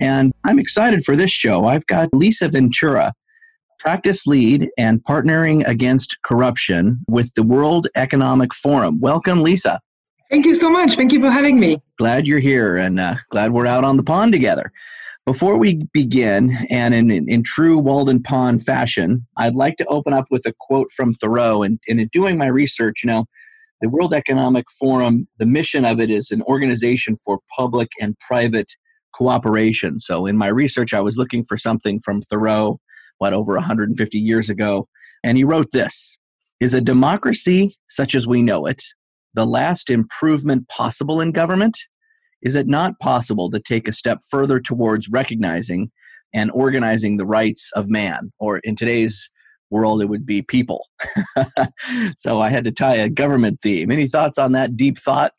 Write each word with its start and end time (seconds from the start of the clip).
And 0.00 0.32
I'm 0.44 0.58
excited 0.58 1.04
for 1.04 1.16
this 1.16 1.30
show. 1.30 1.66
I've 1.66 1.86
got 1.86 2.08
Lisa 2.12 2.48
Ventura, 2.48 3.12
practice 3.78 4.26
lead 4.26 4.68
and 4.78 5.02
partnering 5.04 5.66
against 5.66 6.18
corruption 6.22 7.04
with 7.08 7.34
the 7.34 7.42
World 7.42 7.88
Economic 7.96 8.54
Forum. 8.54 9.00
Welcome, 9.00 9.40
Lisa. 9.40 9.80
Thank 10.30 10.44
you 10.44 10.54
so 10.54 10.68
much. 10.68 10.94
Thank 10.94 11.12
you 11.12 11.20
for 11.20 11.30
having 11.30 11.58
me. 11.58 11.80
Glad 11.96 12.26
you're 12.26 12.38
here 12.38 12.76
and 12.76 13.00
uh, 13.00 13.14
glad 13.30 13.52
we're 13.52 13.66
out 13.66 13.84
on 13.84 13.96
the 13.96 14.02
pond 14.02 14.32
together. 14.32 14.72
Before 15.24 15.58
we 15.58 15.86
begin, 15.92 16.50
and 16.70 16.94
in, 16.94 17.10
in, 17.10 17.28
in, 17.28 17.42
true 17.42 17.78
Walden 17.78 18.22
Pond 18.22 18.64
fashion, 18.64 19.26
I'd 19.36 19.54
like 19.54 19.76
to 19.76 19.84
open 19.86 20.14
up 20.14 20.24
with 20.30 20.46
a 20.46 20.54
quote 20.58 20.90
from 20.90 21.12
Thoreau. 21.12 21.62
And, 21.62 21.78
and 21.86 22.00
in 22.00 22.08
doing 22.14 22.38
my 22.38 22.46
research, 22.46 23.00
you 23.04 23.08
know, 23.08 23.26
the 23.82 23.90
World 23.90 24.14
Economic 24.14 24.70
Forum, 24.70 25.28
the 25.38 25.44
mission 25.44 25.84
of 25.84 26.00
it 26.00 26.10
is 26.10 26.30
an 26.30 26.42
organization 26.42 27.16
for 27.16 27.40
public 27.54 27.88
and 28.00 28.18
private 28.20 28.72
cooperation. 29.18 29.98
So 29.98 30.26
in 30.26 30.36
my 30.36 30.46
research, 30.46 30.94
I 30.94 31.00
was 31.00 31.16
looking 31.18 31.44
for 31.44 31.58
something 31.58 31.98
from 31.98 32.22
Thoreau, 32.22 32.78
what, 33.18 33.34
over 33.34 33.54
150 33.54 34.18
years 34.18 34.48
ago. 34.48 34.88
And 35.24 35.36
he 35.36 35.44
wrote 35.44 35.72
this 35.72 36.16
Is 36.60 36.72
a 36.72 36.80
democracy 36.80 37.76
such 37.88 38.14
as 38.14 38.26
we 38.26 38.42
know 38.42 38.66
it 38.66 38.82
the 39.34 39.44
last 39.44 39.90
improvement 39.90 40.68
possible 40.68 41.20
in 41.20 41.32
government? 41.32 41.78
Is 42.42 42.54
it 42.54 42.68
not 42.68 42.98
possible 43.00 43.50
to 43.50 43.60
take 43.60 43.88
a 43.88 43.92
step 43.92 44.20
further 44.30 44.60
towards 44.60 45.08
recognizing 45.08 45.90
and 46.32 46.50
organizing 46.52 47.16
the 47.16 47.26
rights 47.26 47.70
of 47.74 47.88
man? 47.88 48.32
Or 48.38 48.58
in 48.58 48.76
today's 48.76 49.28
world, 49.70 50.00
it 50.00 50.08
would 50.08 50.24
be 50.24 50.42
people. 50.42 50.86
so 52.16 52.40
I 52.40 52.50
had 52.50 52.64
to 52.64 52.72
tie 52.72 52.94
a 52.94 53.08
government 53.08 53.60
theme. 53.60 53.90
Any 53.90 54.06
thoughts 54.06 54.38
on 54.38 54.52
that 54.52 54.76
deep 54.76 54.98
thought? 54.98 55.32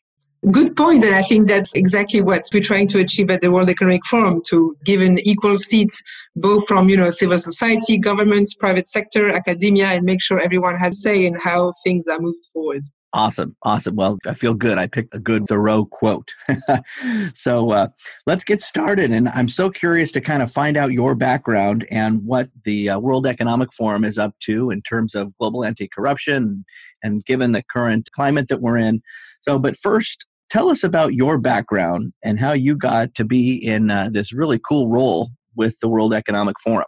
Good 0.50 0.74
point, 0.74 1.04
and 1.04 1.14
I 1.14 1.20
think 1.20 1.48
that's 1.48 1.74
exactly 1.74 2.22
what 2.22 2.44
we're 2.52 2.62
trying 2.62 2.88
to 2.88 2.98
achieve 3.00 3.30
at 3.30 3.42
the 3.42 3.50
World 3.50 3.68
Economic 3.68 4.06
Forum 4.06 4.40
to 4.46 4.74
give 4.86 5.02
an 5.02 5.18
equal 5.18 5.58
seats 5.58 6.02
both 6.34 6.66
from 6.66 6.88
you 6.88 6.96
know 6.96 7.10
civil 7.10 7.38
society, 7.38 7.98
governments, 7.98 8.54
private 8.54 8.88
sector, 8.88 9.30
academia, 9.30 9.88
and 9.88 10.02
make 10.02 10.22
sure 10.22 10.40
everyone 10.40 10.78
has 10.78 11.02
say 11.02 11.26
in 11.26 11.34
how 11.34 11.74
things 11.84 12.06
are 12.06 12.18
moved 12.18 12.46
forward. 12.54 12.84
Awesome, 13.12 13.54
awesome. 13.64 13.96
Well, 13.96 14.18
I 14.26 14.32
feel 14.34 14.54
good. 14.54 14.78
I 14.78 14.86
picked 14.86 15.14
a 15.14 15.18
good 15.18 15.46
Thoreau 15.46 15.84
quote. 15.84 16.32
so 17.34 17.72
uh, 17.72 17.88
let's 18.26 18.44
get 18.44 18.62
started. 18.62 19.10
And 19.10 19.28
I'm 19.30 19.48
so 19.48 19.68
curious 19.68 20.12
to 20.12 20.20
kind 20.20 20.44
of 20.44 20.50
find 20.50 20.76
out 20.76 20.92
your 20.92 21.16
background 21.16 21.86
and 21.90 22.24
what 22.24 22.48
the 22.64 22.90
uh, 22.90 22.98
World 23.00 23.26
Economic 23.26 23.72
Forum 23.72 24.04
is 24.04 24.16
up 24.16 24.38
to 24.40 24.70
in 24.70 24.80
terms 24.82 25.16
of 25.16 25.36
global 25.38 25.64
anti 25.64 25.88
corruption 25.88 26.64
and 27.02 27.24
given 27.24 27.50
the 27.50 27.64
current 27.64 28.10
climate 28.12 28.46
that 28.48 28.60
we're 28.60 28.78
in. 28.78 29.02
So, 29.42 29.58
but 29.58 29.76
first, 29.76 30.26
Tell 30.50 30.68
us 30.68 30.82
about 30.82 31.14
your 31.14 31.38
background 31.38 32.12
and 32.24 32.38
how 32.38 32.52
you 32.52 32.76
got 32.76 33.14
to 33.14 33.24
be 33.24 33.54
in 33.64 33.90
uh, 33.90 34.10
this 34.12 34.32
really 34.32 34.60
cool 34.68 34.88
role 34.88 35.30
with 35.54 35.78
the 35.80 35.88
World 35.88 36.12
Economic 36.12 36.56
Forum. 36.62 36.86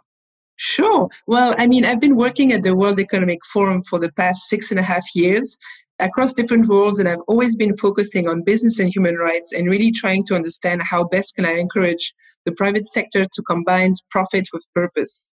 Sure. 0.57 1.09
Well, 1.27 1.55
I 1.57 1.67
mean, 1.67 1.85
I've 1.85 2.01
been 2.01 2.15
working 2.17 2.51
at 2.51 2.63
the 2.63 2.75
World 2.75 2.99
Economic 2.99 3.39
Forum 3.51 3.81
for 3.89 3.99
the 3.99 4.11
past 4.13 4.49
six 4.49 4.71
and 4.71 4.79
a 4.79 4.83
half 4.83 5.03
years 5.15 5.57
across 5.99 6.33
different 6.33 6.67
roles, 6.67 6.99
and 6.99 7.07
I've 7.07 7.23
always 7.27 7.55
been 7.55 7.75
focusing 7.77 8.27
on 8.27 8.43
business 8.43 8.79
and 8.79 8.93
human 8.93 9.15
rights 9.15 9.53
and 9.53 9.69
really 9.69 9.91
trying 9.91 10.23
to 10.27 10.35
understand 10.35 10.81
how 10.81 11.05
best 11.05 11.35
can 11.35 11.45
I 11.45 11.53
encourage 11.53 12.13
the 12.45 12.51
private 12.51 12.85
sector 12.85 13.25
to 13.31 13.41
combine 13.43 13.93
profit 14.11 14.47
with 14.53 14.67
purpose. 14.75 15.29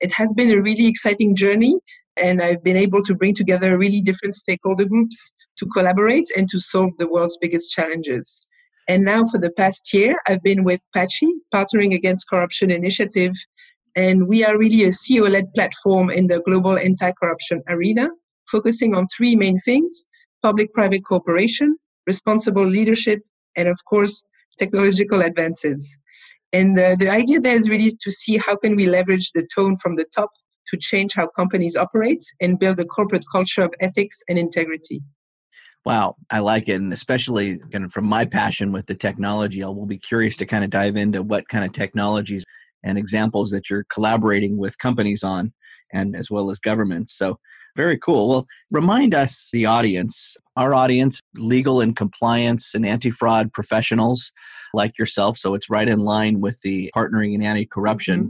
It 0.00 0.12
has 0.12 0.32
been 0.34 0.50
a 0.50 0.60
really 0.60 0.86
exciting 0.86 1.34
journey, 1.34 1.76
and 2.16 2.42
I've 2.42 2.62
been 2.62 2.76
able 2.76 3.02
to 3.04 3.14
bring 3.14 3.34
together 3.34 3.78
really 3.78 4.00
different 4.00 4.34
stakeholder 4.34 4.84
groups 4.84 5.32
to 5.58 5.66
collaborate 5.66 6.28
and 6.36 6.48
to 6.50 6.60
solve 6.60 6.90
the 6.98 7.08
world's 7.08 7.38
biggest 7.40 7.72
challenges. 7.72 8.46
And 8.88 9.04
now, 9.04 9.24
for 9.24 9.38
the 9.38 9.50
past 9.50 9.92
year, 9.94 10.16
I've 10.26 10.42
been 10.42 10.64
with 10.64 10.82
PACI, 10.94 11.28
Partnering 11.54 11.94
Against 11.94 12.28
Corruption 12.28 12.70
Initiative, 12.70 13.32
and 13.94 14.26
we 14.26 14.44
are 14.44 14.58
really 14.58 14.84
a 14.84 14.88
CEO 14.88 15.30
led 15.30 15.52
platform 15.54 16.10
in 16.10 16.26
the 16.26 16.40
global 16.40 16.76
anti 16.76 17.12
corruption 17.12 17.62
arena, 17.68 18.08
focusing 18.50 18.94
on 18.94 19.06
three 19.16 19.36
main 19.36 19.58
things 19.60 20.06
public 20.42 20.72
private 20.74 21.04
cooperation, 21.04 21.76
responsible 22.06 22.66
leadership, 22.66 23.20
and 23.56 23.68
of 23.68 23.78
course, 23.84 24.24
technological 24.58 25.22
advances. 25.22 25.96
And 26.52 26.78
uh, 26.78 26.96
the 26.98 27.08
idea 27.08 27.40
there 27.40 27.56
is 27.56 27.70
really 27.70 27.96
to 28.00 28.10
see 28.10 28.36
how 28.36 28.56
can 28.56 28.76
we 28.76 28.86
leverage 28.86 29.30
the 29.32 29.46
tone 29.54 29.76
from 29.76 29.94
the 29.96 30.04
top 30.14 30.30
to 30.72 30.78
change 30.78 31.14
how 31.14 31.28
companies 31.28 31.76
operate 31.76 32.24
and 32.40 32.58
build 32.58 32.80
a 32.80 32.84
corporate 32.84 33.24
culture 33.30 33.62
of 33.62 33.72
ethics 33.80 34.22
and 34.28 34.38
integrity. 34.38 35.02
Wow, 35.84 36.16
I 36.30 36.38
like 36.38 36.68
it, 36.68 36.80
and 36.80 36.92
especially 36.92 37.58
kind 37.72 37.84
of 37.84 37.92
from 37.92 38.06
my 38.06 38.24
passion 38.24 38.70
with 38.72 38.86
the 38.86 38.94
technology, 38.94 39.62
I 39.62 39.66
will 39.66 39.86
be 39.86 39.98
curious 39.98 40.36
to 40.38 40.46
kind 40.46 40.62
of 40.62 40.70
dive 40.70 40.96
into 40.96 41.22
what 41.22 41.48
kind 41.48 41.64
of 41.64 41.72
technologies 41.72 42.44
and 42.84 42.96
examples 42.96 43.50
that 43.50 43.68
you're 43.68 43.84
collaborating 43.92 44.58
with 44.58 44.78
companies 44.78 45.24
on, 45.24 45.52
and 45.92 46.14
as 46.16 46.30
well 46.30 46.50
as 46.50 46.60
governments. 46.60 47.16
So, 47.16 47.38
very 47.74 47.98
cool. 47.98 48.28
Well, 48.28 48.46
remind 48.70 49.14
us, 49.14 49.48
the 49.52 49.66
audience, 49.66 50.36
our 50.56 50.74
audience, 50.74 51.20
legal 51.36 51.80
and 51.80 51.96
compliance 51.96 52.74
and 52.74 52.84
anti-fraud 52.84 53.52
professionals 53.52 54.30
like 54.74 54.98
yourself. 54.98 55.38
So 55.38 55.54
it's 55.54 55.70
right 55.70 55.88
in 55.88 56.00
line 56.00 56.40
with 56.40 56.60
the 56.60 56.92
partnering 56.94 57.34
in 57.34 57.42
anti-corruption. 57.42 58.18
Mm-hmm 58.18 58.28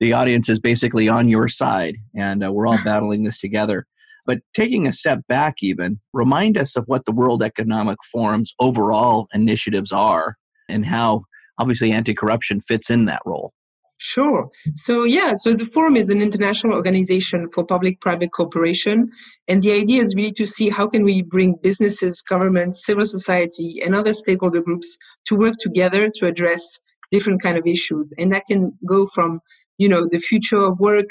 the 0.00 0.12
audience 0.12 0.48
is 0.48 0.58
basically 0.58 1.08
on 1.08 1.28
your 1.28 1.48
side 1.48 1.96
and 2.14 2.44
uh, 2.44 2.52
we're 2.52 2.66
all 2.66 2.78
battling 2.84 3.22
this 3.22 3.38
together. 3.38 3.86
But 4.26 4.40
taking 4.54 4.86
a 4.86 4.92
step 4.92 5.20
back, 5.28 5.56
even, 5.62 6.00
remind 6.12 6.58
us 6.58 6.76
of 6.76 6.84
what 6.86 7.04
the 7.04 7.12
World 7.12 7.42
Economic 7.42 7.98
Forum's 8.12 8.54
overall 8.58 9.28
initiatives 9.32 9.92
are 9.92 10.36
and 10.68 10.84
how 10.84 11.22
obviously 11.58 11.92
anti 11.92 12.12
corruption 12.12 12.60
fits 12.60 12.90
in 12.90 13.04
that 13.04 13.22
role. 13.24 13.52
Sure. 13.98 14.50
So, 14.74 15.04
yeah, 15.04 15.34
so 15.34 15.54
the 15.54 15.64
Forum 15.64 15.96
is 15.96 16.10
an 16.10 16.20
international 16.20 16.74
organization 16.74 17.48
for 17.50 17.64
public 17.64 17.98
private 18.00 18.30
cooperation. 18.32 19.10
And 19.48 19.62
the 19.62 19.72
idea 19.72 20.02
is 20.02 20.14
really 20.14 20.32
to 20.32 20.46
see 20.46 20.68
how 20.68 20.86
can 20.86 21.02
we 21.02 21.22
bring 21.22 21.56
businesses, 21.62 22.20
governments, 22.20 22.84
civil 22.84 23.06
society, 23.06 23.80
and 23.82 23.94
other 23.94 24.12
stakeholder 24.12 24.60
groups 24.60 24.98
to 25.26 25.36
work 25.36 25.54
together 25.60 26.10
to 26.16 26.26
address 26.26 26.78
different 27.10 27.40
kind 27.40 27.56
of 27.56 27.66
issues. 27.66 28.12
And 28.18 28.32
that 28.32 28.44
can 28.46 28.76
go 28.86 29.06
from 29.06 29.40
you 29.78 29.88
know, 29.88 30.06
the 30.10 30.18
future 30.18 30.58
of 30.58 30.78
work, 30.80 31.08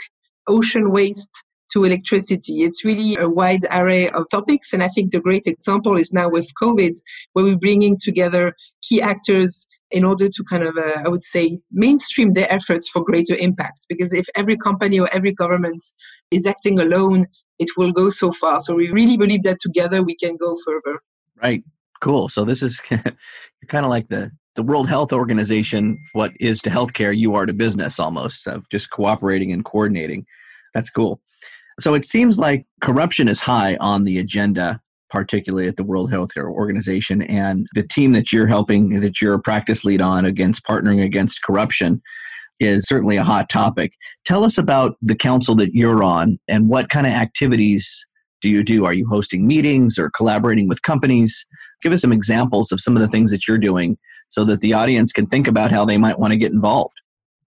ocean 0.48 0.92
waste 0.92 1.32
to 1.74 1.84
electricity. 1.84 2.64
It's 2.64 2.86
really 2.86 3.16
a 3.18 3.30
wide 3.30 3.66
array 3.72 4.10
of 4.10 4.30
topics. 4.30 4.74
And 4.74 4.84
I 4.84 4.88
think 4.90 5.12
the 5.12 5.20
great 5.20 5.46
example 5.46 6.00
is 6.00 6.14
now 6.14 6.30
with 6.30 6.48
COVID, 6.62 6.94
where 7.34 7.46
we're 7.46 7.58
bringing 7.58 7.98
together 8.00 8.54
key 8.82 9.02
actors 9.02 9.68
in 9.92 10.04
order 10.04 10.28
to 10.28 10.44
kind 10.50 10.64
of, 10.64 10.78
uh, 10.78 11.02
I 11.04 11.10
would 11.10 11.24
say, 11.24 11.60
mainstream 11.72 12.34
their 12.34 12.52
efforts 12.52 12.90
for 12.90 13.04
greater 13.04 13.36
impact. 13.36 13.86
Because 13.88 14.14
if 14.14 14.26
every 14.36 14.58
company 14.58 15.00
or 15.00 15.10
every 15.14 15.34
government 15.34 15.84
is 16.32 16.46
acting 16.46 16.80
alone, 16.80 17.28
it 17.60 17.70
will 17.78 17.92
go 17.92 18.10
so 18.10 18.32
far. 18.32 18.60
So 18.60 18.76
we 18.76 18.90
really 18.90 19.18
believe 19.18 19.44
that 19.44 19.60
together 19.60 20.04
we 20.04 20.16
can 20.16 20.38
go 20.38 20.56
further. 20.66 21.00
Right. 21.42 21.64
Cool. 22.02 22.30
So 22.30 22.44
this 22.44 22.62
is 22.62 22.80
kind 23.68 23.86
of 23.86 23.90
like 23.90 24.08
the 24.08 24.32
the 24.56 24.64
World 24.64 24.88
Health 24.88 25.12
Organization, 25.14 26.00
what 26.14 26.32
is 26.40 26.62
to 26.62 26.70
healthcare, 26.70 27.16
you 27.16 27.36
are 27.36 27.46
to 27.46 27.54
business 27.54 28.00
almost, 28.00 28.48
of 28.48 28.68
just 28.70 28.90
cooperating 28.90 29.52
and 29.52 29.64
coordinating. 29.64 30.26
That's 30.74 30.90
cool. 30.90 31.22
So 31.80 31.94
it 31.94 32.06
seems 32.06 32.38
like 32.38 32.66
corruption 32.82 33.28
is 33.28 33.40
high 33.40 33.78
on 33.82 34.06
the 34.06 34.18
agenda, 34.18 34.80
particularly 35.10 35.68
at 35.68 35.76
the 35.76 35.84
World 35.84 36.10
Health 36.10 36.32
Organization. 36.38 37.22
And 37.24 37.68
the 37.76 37.86
team 37.86 38.14
that 38.14 38.32
you're 38.32 38.48
helping, 38.48 39.02
that 39.02 39.22
you're 39.22 39.34
a 39.34 39.40
practice 39.40 39.84
lead 39.84 40.02
on 40.02 40.26
against 40.26 40.66
partnering 40.66 41.04
against 41.04 41.44
corruption, 41.44 42.02
is 42.62 42.86
certainly 42.88 43.18
a 43.18 43.24
hot 43.24 43.50
topic. 43.50 43.94
Tell 44.26 44.46
us 44.46 44.58
about 44.58 44.96
the 45.02 45.16
council 45.16 45.56
that 45.56 45.74
you're 45.74 46.04
on 46.04 46.40
and 46.48 46.70
what 46.70 46.90
kind 46.90 47.06
of 47.06 47.12
activities 47.12 48.06
do 48.42 48.50
you 48.50 48.64
do? 48.64 48.86
Are 48.86 48.94
you 48.94 49.08
hosting 49.10 49.48
meetings 49.48 49.98
or 49.98 50.12
collaborating 50.16 50.70
with 50.70 50.82
companies? 50.84 51.46
Give 51.82 51.92
us 51.92 52.02
some 52.02 52.14
examples 52.14 52.72
of 52.72 52.80
some 52.80 52.96
of 52.96 53.02
the 53.02 53.08
things 53.08 53.32
that 53.32 53.48
you're 53.48 53.58
doing 53.58 53.98
so 54.30 54.44
that 54.46 54.62
the 54.62 54.74
audience 54.74 55.12
can 55.12 55.28
think 55.28 55.48
about 55.48 55.72
how 55.72 55.86
they 55.86 55.98
might 55.98 56.20
want 56.20 56.32
to 56.32 56.38
get 56.38 56.52
involved. 56.52 56.96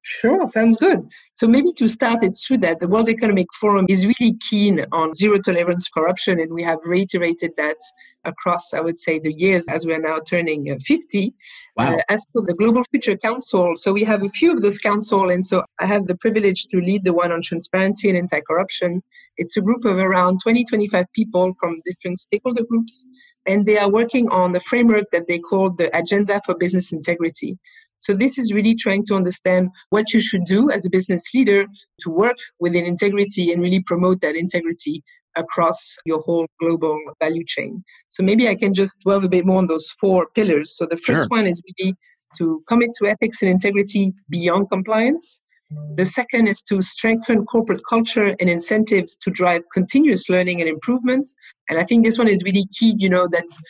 Sure, 0.03 0.49
sounds 0.49 0.79
good. 0.79 1.05
So 1.35 1.47
maybe 1.47 1.71
to 1.75 1.87
start, 1.87 2.23
it's 2.23 2.43
true 2.43 2.57
that 2.59 2.81
the 2.81 2.89
World 2.89 3.11
Economic 3.11 3.47
Forum 3.61 3.85
is 3.91 4.07
really 4.07 4.37
keen 4.49 4.87
on 4.91 5.13
zero 5.13 5.39
tolerance 5.39 5.87
corruption, 5.91 6.41
and 6.41 6.51
we 6.51 6.63
have 6.63 6.79
reiterated 6.85 7.53
that 7.59 7.77
across, 8.25 8.73
I 8.73 8.81
would 8.81 8.99
say, 8.99 9.19
the 9.19 9.35
years 9.35 9.69
as 9.69 9.85
we 9.85 9.93
are 9.93 10.01
now 10.01 10.19
turning 10.21 10.71
uh, 10.71 10.77
50. 10.83 11.35
Wow. 11.77 11.97
Uh, 11.97 12.01
as 12.09 12.27
for 12.33 12.43
the 12.43 12.55
Global 12.55 12.85
Future 12.91 13.19
Council, 13.19 13.75
so 13.77 13.93
we 13.93 14.03
have 14.05 14.23
a 14.23 14.31
few 14.31 14.51
of 14.53 14.63
those 14.63 14.79
council, 14.79 15.29
and 15.29 15.45
so 15.45 15.63
I 15.79 15.85
have 15.85 16.07
the 16.07 16.17
privilege 16.17 16.69
to 16.69 16.81
lead 16.81 17.05
the 17.05 17.13
one 17.13 17.31
on 17.31 17.43
transparency 17.43 18.09
and 18.09 18.17
anti-corruption. 18.17 19.03
It's 19.37 19.59
a 19.59 19.61
group 19.61 19.85
of 19.85 19.99
around 19.99 20.41
20, 20.43 20.65
25 20.65 21.05
people 21.15 21.53
from 21.61 21.83
different 21.85 22.19
stakeholder 22.19 22.65
groups, 22.65 23.07
and 23.49 23.67
they 23.67 23.79
are 23.79 23.91
working 23.91 24.29
on 24.29 24.53
the 24.53 24.61
framework 24.61 25.07
that 25.11 25.27
they 25.27 25.39
call 25.39 25.71
the 25.71 25.89
Agenda 25.97 26.41
for 26.45 26.55
Business 26.55 26.93
Integrity. 26.93 27.59
So 27.99 28.15
this 28.15 28.39
is 28.39 28.53
really 28.53 28.77
trying 28.77 29.05
to 29.07 29.15
understand 29.15 29.71
what 29.91 30.13
you 30.13 30.21
should 30.21 30.45
do 30.45 30.71
as 30.71 30.87
a 30.87 30.91
business 30.91 31.23
leader 31.35 31.67
to 32.03 32.11
work 32.11 32.37
within 32.61 32.85
integrity 32.85 33.51
and 33.53 33.61
really 33.61 33.81
promote 33.81 34.21
that 34.21 34.37
integrity 34.37 35.03
across 35.37 35.97
your 36.05 36.21
whole 36.23 36.47
global 36.61 36.97
value 37.21 37.45
chain. 37.45 37.83
So 38.09 38.23
maybe 38.23 38.49
I 38.49 38.55
can 38.55 38.73
just 38.75 39.01
dwell 39.01 39.25
a 39.25 39.29
bit 39.29 39.47
more 39.47 39.59
on 39.59 39.67
those 39.67 39.89
four 40.01 40.29
pillars. 40.35 40.77
So 40.77 40.87
the 40.87 40.97
first 40.97 41.23
sure. 41.23 41.27
one 41.29 41.47
is 41.47 41.61
really 41.79 41.95
to 42.37 42.63
commit 42.69 42.91
to 42.99 43.09
ethics 43.09 43.43
and 43.43 43.51
integrity 43.51 44.13
beyond 44.29 44.71
compliance. 44.71 45.41
The 45.71 46.05
second 46.05 46.47
is 46.47 46.63
to 46.63 46.81
strengthen 46.81 47.45
corporate 47.45 47.83
culture 47.89 48.35
and 48.41 48.49
incentives 48.49 49.17
to 49.19 49.31
drive 49.31 49.63
continuous 49.75 50.29
learning 50.31 50.61
and 50.61 50.69
improvements. 50.69 51.35
And 51.69 51.79
I 51.79 51.85
think 51.85 52.05
this 52.05 52.17
one 52.17 52.29
is 52.29 52.43
really 52.43 52.67
key, 52.79 52.95
you 52.99 53.11
know, 53.11 53.29
that's 53.31 53.61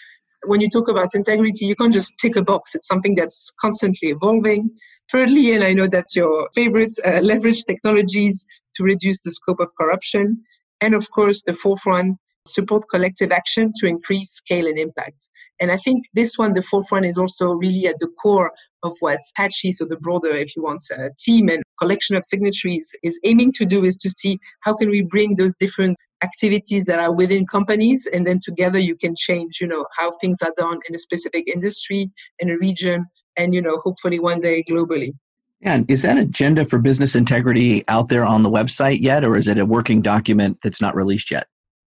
when 0.47 0.61
you 0.61 0.69
talk 0.71 0.89
about 0.89 1.15
integrity, 1.15 1.67
you 1.67 1.75
can't 1.75 1.93
just 1.93 2.15
tick 2.21 2.37
a 2.37 2.43
box. 2.43 2.75
It's 2.75 2.87
something 2.87 3.17
that's 3.17 3.51
constantly 3.61 4.11
evolving. 4.11 4.71
Thirdly, 5.11 5.55
and 5.55 5.65
I 5.65 5.73
know 5.73 5.89
that's 5.89 6.15
your 6.15 6.49
favorite, 6.55 6.93
uh, 7.05 7.21
leverage 7.21 7.65
technologies 7.65 8.47
to 8.77 8.85
reduce 8.85 9.23
the 9.23 9.33
scope 9.33 9.59
of 9.59 9.69
corruption. 9.81 10.43
And 10.81 10.95
of 10.95 11.11
course, 11.11 11.43
the 11.43 11.57
one, 11.85 12.17
support 12.49 12.85
collective 12.91 13.31
action 13.33 13.73
to 13.77 13.87
increase 13.87 14.31
scale 14.31 14.67
and 14.67 14.79
impact. 14.79 15.29
And 15.61 15.71
I 15.71 15.77
think 15.77 16.05
this 16.15 16.37
one, 16.37 16.55
the 16.55 16.63
fourth 16.63 16.91
one, 16.91 17.05
is 17.05 17.19
also 17.19 17.51
really 17.51 17.87
at 17.87 17.99
the 17.99 18.09
core 18.23 18.53
of 18.83 18.95
what 19.01 19.21
PACI, 19.37 19.73
so 19.73 19.85
the 19.85 19.97
broader, 19.97 20.31
if 20.31 20.55
you 20.57 20.63
want, 20.63 20.83
uh, 20.97 21.09
team 21.19 21.49
and 21.49 21.63
collection 21.79 22.17
of 22.17 22.25
signatories 22.25 22.91
is 23.03 23.19
aiming 23.25 23.53
to 23.53 23.65
do 23.65 23.85
is 23.85 23.97
to 23.99 24.11
see 24.11 24.39
how 24.61 24.75
can 24.75 24.91
we 24.91 25.03
bring 25.03 25.37
those 25.37 25.55
different 25.57 25.97
activities 26.23 26.85
that 26.85 26.99
are 26.99 27.15
within 27.15 27.47
companies 27.47 28.07
and 28.13 28.27
then 28.27 28.41
together 28.43 28.79
you 28.79 28.97
can 28.97 29.15
change 29.17 29.61
you 29.61 29.69
know 29.69 29.87
how 29.97 30.11
things 30.21 30.43
are 30.43 30.53
done 30.57 30.77
in 30.89 30.95
a 30.97 30.99
specific 30.99 31.47
industry 31.47 32.11
in 32.41 32.51
a 32.51 32.59
region 32.59 33.07
and 33.37 33.55
you 33.55 33.63
know 33.63 33.81
hopefully 33.85 34.19
one 34.19 34.41
day 34.41 34.65
globally 34.69 35.13
yeah, 35.61 35.75
and 35.75 35.91
is 35.91 36.03
that 36.03 36.19
agenda 36.19 36.65
for 36.65 36.79
business 36.79 37.17
integrity 37.17 37.85
out 37.89 38.09
there 38.09 38.25
on 38.25 38.43
the 38.45 38.51
website 38.51 39.01
yet, 39.01 39.25
or 39.25 39.35
is 39.35 39.49
it 39.49 39.59
a 39.59 39.67
working 39.67 40.03
document 40.03 40.59
that's 40.63 40.81
not 40.81 40.95
released 40.95 41.33
yet? 41.33 41.49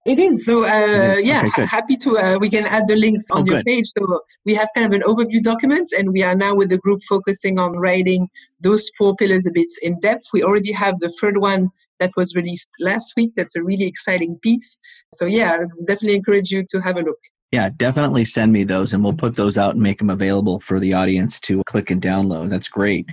It 0.09 0.19
is. 0.19 0.47
So, 0.47 0.65
uh, 0.65 1.17
is. 1.19 1.25
yeah, 1.27 1.45
okay, 1.49 1.67
happy 1.67 1.95
to, 1.99 2.17
uh, 2.17 2.39
we 2.41 2.49
can 2.49 2.65
add 2.65 2.89
the 2.89 2.97
links 2.97 3.31
on 3.31 3.43
oh, 3.43 3.45
your 3.45 3.57
good. 3.57 3.67
page. 3.67 3.85
So, 3.99 4.21
we 4.47 4.55
have 4.55 4.69
kind 4.75 4.87
of 4.87 4.99
an 4.99 5.03
overview 5.03 5.43
document, 5.43 5.91
and 5.97 6.13
we 6.15 6.23
are 6.23 6.35
now 6.35 6.55
with 6.55 6.71
the 6.71 6.79
group 6.79 7.03
focusing 7.07 7.59
on 7.59 7.73
writing 7.73 8.27
those 8.59 8.91
four 8.97 9.15
pillars 9.17 9.47
a 9.47 9.51
bit 9.51 9.69
in 9.83 10.01
depth. 10.01 10.25
We 10.33 10.43
already 10.43 10.73
have 10.73 10.99
the 11.01 11.13
third 11.21 11.37
one 11.37 11.69
that 12.01 12.11
was 12.17 12.35
released 12.35 12.71
last 12.81 13.13
week. 13.19 13.33
That's 13.37 13.55
a 13.55 13.63
really 13.63 13.87
exciting 13.87 14.39
piece. 14.43 14.79
So, 15.13 15.27
yeah, 15.27 15.53
I 15.53 15.59
definitely 15.85 16.17
encourage 16.17 16.51
you 16.51 16.65
to 16.71 16.81
have 16.81 16.97
a 16.97 17.03
look. 17.03 17.19
Yeah, 17.53 17.69
definitely 17.77 18.25
send 18.25 18.53
me 18.53 18.65
those 18.65 18.95
and 18.95 19.05
we'll 19.05 19.15
put 19.15 19.37
those 19.37 19.59
out 19.59 19.75
and 19.75 19.83
make 19.83 19.99
them 19.99 20.11
available 20.11 20.61
for 20.61 20.81
the 20.81 20.95
audience 20.95 21.39
to 21.41 21.63
click 21.67 21.91
and 21.91 22.01
download. 22.01 22.49
That's 22.49 22.69
great. 22.69 23.09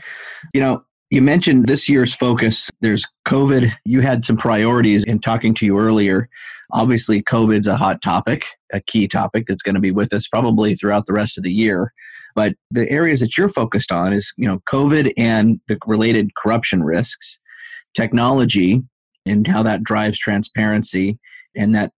You 0.53 0.61
know, 0.61 0.85
you 1.09 1.21
mentioned 1.21 1.67
this 1.67 1.87
year's 1.87 2.13
focus. 2.13 2.69
There's 2.81 3.05
COVID. 3.27 3.71
You 3.85 4.01
had 4.01 4.25
some 4.25 4.37
priorities 4.37 5.03
in 5.03 5.19
talking 5.19 5.53
to 5.55 5.65
you 5.65 5.77
earlier. 5.77 6.27
Obviously, 6.73 7.21
COVID's 7.23 7.67
a 7.67 7.77
hot 7.77 8.01
topic, 8.01 8.45
a 8.73 8.81
key 8.81 9.07
topic 9.07 9.45
that's 9.47 9.61
going 9.61 9.75
to 9.75 9.81
be 9.81 9.91
with 9.91 10.13
us 10.13 10.27
probably 10.27 10.75
throughout 10.75 11.05
the 11.05 11.13
rest 11.13 11.37
of 11.37 11.43
the 11.43 11.53
year. 11.53 11.93
But 12.33 12.55
the 12.71 12.89
areas 12.89 13.21
that 13.21 13.37
you're 13.37 13.49
focused 13.49 13.91
on 13.91 14.13
is, 14.13 14.33
you 14.35 14.47
know, 14.47 14.59
COVID 14.69 15.13
and 15.17 15.59
the 15.67 15.77
related 15.85 16.35
corruption 16.35 16.83
risks, 16.83 17.39
technology 17.95 18.83
and 19.25 19.47
how 19.47 19.63
that 19.63 19.83
drives 19.83 20.19
transparency 20.19 21.17
and 21.55 21.73
that 21.73 21.91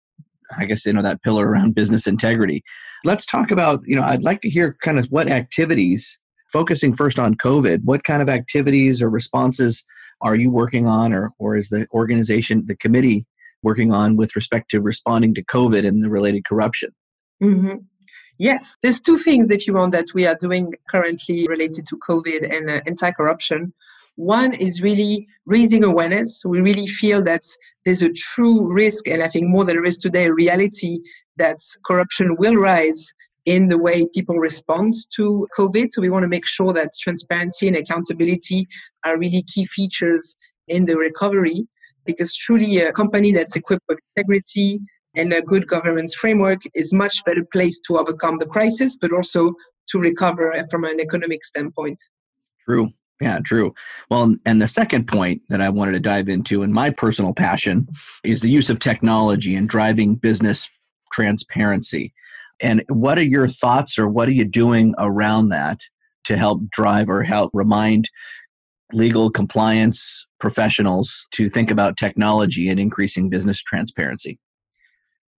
I 0.58 0.66
guess 0.66 0.86
you 0.86 0.94
know 0.94 1.02
that 1.02 1.24
pillar 1.24 1.50
around 1.50 1.76
business 1.76 2.08
integrity. 2.08 2.64
Let's 3.04 3.26
talk 3.26 3.52
about, 3.52 3.82
you 3.86 3.98
know, 3.98 4.04
I'd 4.04 4.24
like 4.24 4.42
to 4.42 4.50
hear 4.50 4.78
kind 4.82 4.98
of 4.98 5.08
what 5.08 5.30
activities 5.30 6.18
focusing 6.52 6.94
first 6.94 7.20
on 7.20 7.36
COVID, 7.36 7.84
what 7.84 8.04
kind 8.04 8.22
of 8.22 8.30
activities 8.30 9.02
or 9.02 9.10
responses 9.10 9.84
are 10.22 10.36
you 10.36 10.50
working 10.50 10.88
on, 10.88 11.14
or, 11.14 11.32
or 11.40 11.56
is 11.56 11.70
the 11.70 11.88
organization, 11.94 12.64
the 12.66 12.76
committee, 12.76 13.26
working 13.64 13.94
on 13.94 14.16
with 14.16 14.36
respect 14.36 14.72
to 14.72 14.82
responding 14.82 15.34
to 15.36 15.44
COVID 15.44 15.86
and 15.86 16.04
the 16.04 16.10
related 16.10 16.46
corruption? 16.46 16.92
Mm-hmm. 17.42 17.78
Yes, 18.40 18.76
there's 18.82 19.02
two 19.02 19.18
things, 19.18 19.50
if 19.50 19.66
you 19.66 19.74
want, 19.74 19.94
that 19.94 20.08
we 20.14 20.28
are 20.28 20.38
doing 20.40 20.74
currently 20.90 21.48
related 21.48 21.88
to 21.88 21.98
COVID 22.08 22.56
and 22.56 22.70
uh, 22.70 22.82
anti 22.86 23.12
corruption. 23.12 23.74
One 24.16 24.54
is 24.54 24.82
really 24.82 25.28
raising 25.46 25.84
awareness. 25.84 26.44
We 26.46 26.62
really 26.62 26.88
feel 26.88 27.24
that 27.24 27.44
there's 27.86 28.02
a 28.04 28.12
true 28.12 28.72
risk, 28.72 29.08
and 29.08 29.24
I 29.24 29.28
think 29.28 29.48
more 29.48 29.64
than 29.64 29.76
there 29.76 29.86
is 29.86 29.98
today, 29.98 30.28
a 30.28 30.34
reality 30.34 31.00
that 31.38 31.58
corruption 31.86 32.36
will 32.38 32.56
rise 32.56 33.12
in 33.48 33.70
the 33.70 33.78
way 33.78 34.06
people 34.14 34.36
respond 34.36 34.94
to 35.16 35.48
COVID. 35.58 35.88
So 35.90 36.02
we 36.02 36.10
want 36.10 36.24
to 36.24 36.28
make 36.28 36.46
sure 36.46 36.74
that 36.74 36.92
transparency 37.02 37.68
and 37.68 37.78
accountability 37.78 38.68
are 39.06 39.18
really 39.18 39.42
key 39.44 39.66
features 39.66 40.36
in 40.68 40.86
the 40.86 40.98
recovery 40.98 41.66
because 42.06 42.36
truly 42.36 42.80
a 42.80 42.92
company 42.92 43.32
that's 43.32 43.56
equipped 43.56 43.86
with 43.88 44.00
integrity 44.16 44.82
and 45.16 45.32
a 45.32 45.42
good 45.42 45.66
governance 45.66 46.14
framework 46.14 46.62
is 46.76 46.92
much 46.92 47.24
better 47.24 47.44
placed 47.52 47.84
to 47.88 47.98
overcome 47.98 48.38
the 48.38 48.46
crisis, 48.46 48.98
but 49.02 49.14
also 49.14 49.54
to 49.90 49.98
recover 49.98 50.54
from 50.70 50.84
an 50.84 51.00
economic 51.00 51.44
standpoint. 51.46 52.00
True. 52.66 52.90
Yeah, 53.22 53.40
true. 53.44 53.74
Well, 54.12 54.36
and 54.46 54.62
the 54.62 54.68
second 54.68 55.08
point 55.08 55.42
that 55.48 55.62
I 55.62 55.70
wanted 55.70 55.94
to 55.94 56.00
dive 56.02 56.28
into, 56.28 56.64
and 56.64 56.74
my 56.74 56.90
personal 56.90 57.34
passion, 57.34 57.88
is 58.26 58.42
the 58.42 58.50
use 58.50 58.70
of 58.70 58.80
technology 58.80 59.56
in 59.56 59.68
driving 59.68 60.16
business 60.16 60.70
transparency. 61.14 62.14
And 62.62 62.84
what 62.90 63.18
are 63.18 63.24
your 63.24 63.48
thoughts 63.48 64.00
or 64.00 64.08
what 64.08 64.28
are 64.28 64.34
you 64.34 64.46
doing 64.46 64.94
around 64.98 65.50
that 65.50 65.80
to 66.26 66.38
help 66.38 66.62
drive 66.70 67.10
or 67.10 67.24
help 67.24 67.52
remind 67.54 68.10
legal 68.94 69.30
compliance 69.30 70.26
professionals 70.40 71.26
to 71.32 71.50
think 71.50 71.72
about 71.72 71.98
technology 71.98 72.70
and 72.70 72.80
increasing 72.80 73.30
business 73.30 73.62
transparency? 73.62 74.40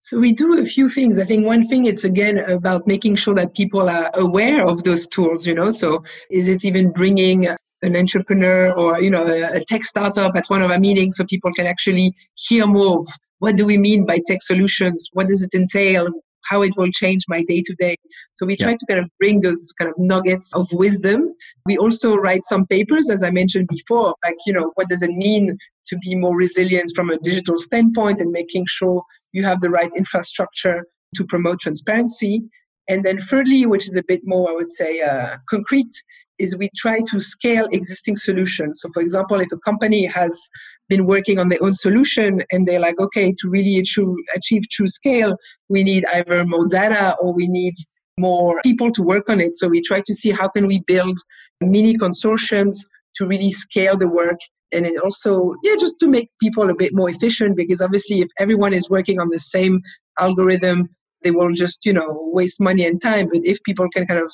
So 0.01 0.18
we 0.18 0.33
do 0.33 0.57
a 0.60 0.66
few 0.66 0.88
things. 0.88 1.19
I 1.19 1.25
think 1.25 1.45
one 1.45 1.68
thing 1.68 1.86
it's 1.86 2.06
again 2.06 2.38
about 2.38 2.88
making 2.88 3.16
sure 3.16 3.36
that 3.36 3.54
people 3.54 3.89
are 3.89 4.10
aware 4.16 4.66
of 4.66 4.83
those 4.83 5.07
tools, 5.07 5.45
you 5.45 5.54
know. 5.54 5.71
So 5.71 6.04
is 6.31 6.48
it 6.48 6.63
even 6.63 6.92
bringing 6.92 7.48
an 7.81 7.95
entrepreneur 7.95 8.71
or 8.74 9.01
you 9.01 9.10
know 9.10 9.25
a, 9.27 9.63
tech 9.66 9.83
startup 9.83 10.36
at 10.36 10.48
one 10.48 10.62
of 10.62 10.71
our 10.71 10.80
meetings 10.80 11.18
so 11.18 11.26
people 11.26 11.52
can 11.54 11.66
actually 11.68 12.14
hear 12.35 12.66
more 12.66 12.99
of 12.99 13.07
what 13.40 13.56
do 13.56 13.66
we 13.66 13.78
mean 13.78 14.06
by 14.06 14.19
tech 14.26 14.42
solutions? 14.42 15.09
What 15.14 15.28
does 15.28 15.44
it 15.44 15.54
entail? 15.54 16.07
How 16.50 16.62
it 16.64 16.76
will 16.76 16.92
change 16.92 17.24
my 17.28 17.44
day 17.44 17.62
to 17.62 17.76
day. 17.76 17.96
So 18.34 18.46
we 18.46 18.56
try 18.58 18.76
to 18.76 18.86
kind 18.88 19.00
of 19.00 19.10
bring 19.20 19.42
those 19.42 19.72
kind 19.80 19.90
of 19.90 19.98
nuggets 19.98 20.54
of 20.56 20.68
wisdom. 20.74 21.34
We 21.66 21.78
also 21.78 22.16
write 22.16 22.44
some 22.44 22.66
papers, 22.66 23.10
as 23.10 23.24
I 23.24 23.30
mentioned 23.30 23.68
before, 23.68 24.16
like, 24.26 24.38
you 24.46 24.54
know, 24.54 24.72
what 24.76 24.90
does 24.90 25.04
it 25.04 25.12
mean 25.12 25.58
to 25.88 25.98
be 25.98 26.16
more 26.16 26.36
resilient 26.36 26.92
from 26.96 27.10
a 27.10 27.20
digital 27.20 27.58
standpoint 27.58 28.20
and 28.22 28.32
making 28.32 28.66
sure 28.68 29.04
you 29.32 29.44
have 29.44 29.62
the 29.62 29.70
right 29.70 29.92
infrastructure 29.96 30.86
to 31.16 31.26
promote 31.26 31.60
transparency. 31.60 32.44
And 32.90 33.06
then 33.06 33.19
thirdly, 33.19 33.66
which 33.66 33.88
is 33.88 33.96
a 33.96 34.04
bit 34.08 34.22
more, 34.26 34.50
I 34.50 34.54
would 34.54 34.72
say, 34.72 35.02
uh, 35.02 35.38
concrete, 35.48 35.92
is 36.40 36.58
we 36.58 36.69
try 36.76 37.02
to 37.12 37.19
scale 37.19 37.68
existing 37.72 38.16
solutions. 38.16 38.80
So, 38.81 38.90
for 38.94 39.02
example, 39.02 39.40
if 39.42 39.52
a 39.52 39.58
company 39.60 40.06
has 40.06 40.42
been 40.88 41.06
working 41.06 41.38
on 41.38 41.50
their 41.50 41.62
own 41.62 41.76
solution 41.76 42.42
and 42.52 42.68
they're 42.68 42.80
like, 42.80 43.00
okay, 43.00 43.34
to 43.40 43.50
really 43.50 43.78
achieve, 43.78 44.08
achieve 44.34 44.64
true 44.72 44.88
scale, 44.88 45.36
we 45.68 45.84
need 45.84 46.06
either 46.14 46.46
more 46.46 46.68
data 46.68 47.16
or 47.22 47.34
we 47.34 47.48
need 47.48 47.76
more 48.18 48.60
people 48.64 48.92
to 48.92 49.04
work 49.04 49.30
on 49.30 49.40
it. 49.40 49.56
So 49.56 49.68
we 49.68 49.81
try 49.81 50.02
to 50.06 50.14
see 50.14 50.31
how 50.31 50.48
can 50.48 50.66
we 50.66 50.81
build 50.88 51.18
mini 51.62 51.96
consortiums 51.96 52.76
to 53.16 53.28
really 53.28 53.52
scale 53.52 53.98
the 53.98 54.08
work 54.08 54.40
and 54.72 54.86
it 54.86 55.02
also 55.02 55.56
yeah 55.64 55.76
just 55.80 56.00
to 56.00 56.08
make 56.08 56.30
people 56.40 56.69
a 56.69 56.76
bit 56.76 56.94
more 56.94 57.10
efficient 57.10 57.56
because 57.56 57.81
obviously 57.81 58.19
if 58.19 58.28
everyone 58.40 58.72
is 58.72 58.90
working 58.90 59.19
on 59.19 59.30
the 59.30 59.40
same 59.40 59.81
algorithm 60.19 60.88
they 61.23 61.31
will 61.31 61.52
just 61.54 61.85
you 61.85 61.94
know 61.94 62.30
waste 62.33 62.59
money 62.59 62.85
and 62.85 63.02
time 63.02 63.28
but 63.31 63.44
if 63.44 63.61
people 63.64 63.88
can 63.94 64.06
kind 64.07 64.21
of 64.21 64.31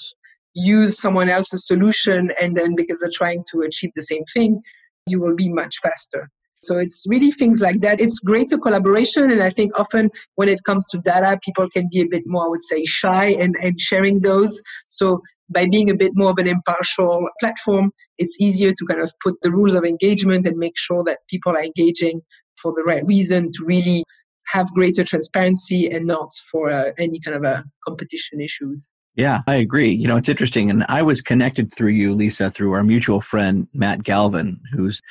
use 0.53 0.99
someone 0.99 1.29
else's 1.29 1.67
solution 1.67 2.31
and 2.41 2.55
then 2.55 2.75
because 2.75 2.99
they're 2.99 3.09
trying 3.13 3.43
to 3.51 3.59
achieve 3.61 3.91
the 3.93 4.01
same 4.01 4.23
thing 4.33 4.61
you 5.07 5.19
will 5.19 5.35
be 5.35 5.49
much 5.49 5.75
faster. 5.83 6.29
So 6.63 6.77
it's 6.77 7.03
really 7.07 7.29
things 7.29 7.61
like 7.61 7.81
that. 7.81 8.01
It's 8.01 8.19
greater 8.19 8.57
collaboration 8.57 9.29
and 9.29 9.43
i 9.43 9.51
think 9.51 9.77
often 9.79 10.09
when 10.35 10.49
it 10.49 10.63
comes 10.63 10.87
to 10.87 10.97
data 10.99 11.39
people 11.43 11.69
can 11.69 11.87
be 11.91 12.01
a 12.01 12.07
bit 12.07 12.23
more 12.25 12.45
i 12.45 12.49
would 12.49 12.63
say 12.63 12.83
shy 12.85 13.25
and, 13.25 13.55
and 13.61 13.79
sharing 13.79 14.21
those. 14.21 14.61
So 14.87 15.21
by 15.49 15.67
being 15.67 15.91
a 15.91 15.95
bit 15.95 16.13
more 16.15 16.31
of 16.31 16.39
an 16.39 16.47
impartial 16.47 17.27
platform, 17.39 17.91
it's 18.17 18.39
easier 18.41 18.71
to 18.71 18.85
kind 18.89 19.01
of 19.01 19.13
put 19.23 19.35
the 19.43 19.51
rules 19.51 19.75
of 19.75 19.83
engagement 19.83 20.47
and 20.47 20.57
make 20.57 20.75
sure 20.75 21.03
that 21.03 21.19
people 21.29 21.51
are 21.51 21.63
engaging 21.63 22.21
for 22.59 22.73
the 22.75 22.83
right 22.83 23.05
reason 23.05 23.51
to 23.51 23.65
really 23.65 24.03
have 24.47 24.71
greater 24.73 25.03
transparency 25.03 25.89
and 25.89 26.05
not 26.05 26.29
for 26.51 26.69
uh, 26.69 26.91
any 26.97 27.19
kind 27.19 27.37
of 27.37 27.43
uh, 27.43 27.63
competition 27.85 28.41
issues. 28.41 28.91
Yeah, 29.15 29.41
I 29.47 29.55
agree. 29.55 29.91
You 29.91 30.07
know, 30.07 30.17
it's 30.17 30.29
interesting. 30.29 30.69
And 30.69 30.85
I 30.89 31.01
was 31.01 31.21
connected 31.21 31.73
through 31.73 31.91
you, 31.91 32.13
Lisa, 32.13 32.51
through 32.51 32.73
our 32.73 32.83
mutual 32.83 33.21
friend, 33.21 33.67
Matt 33.73 34.03
Galvin, 34.03 34.59
who's 34.73 35.01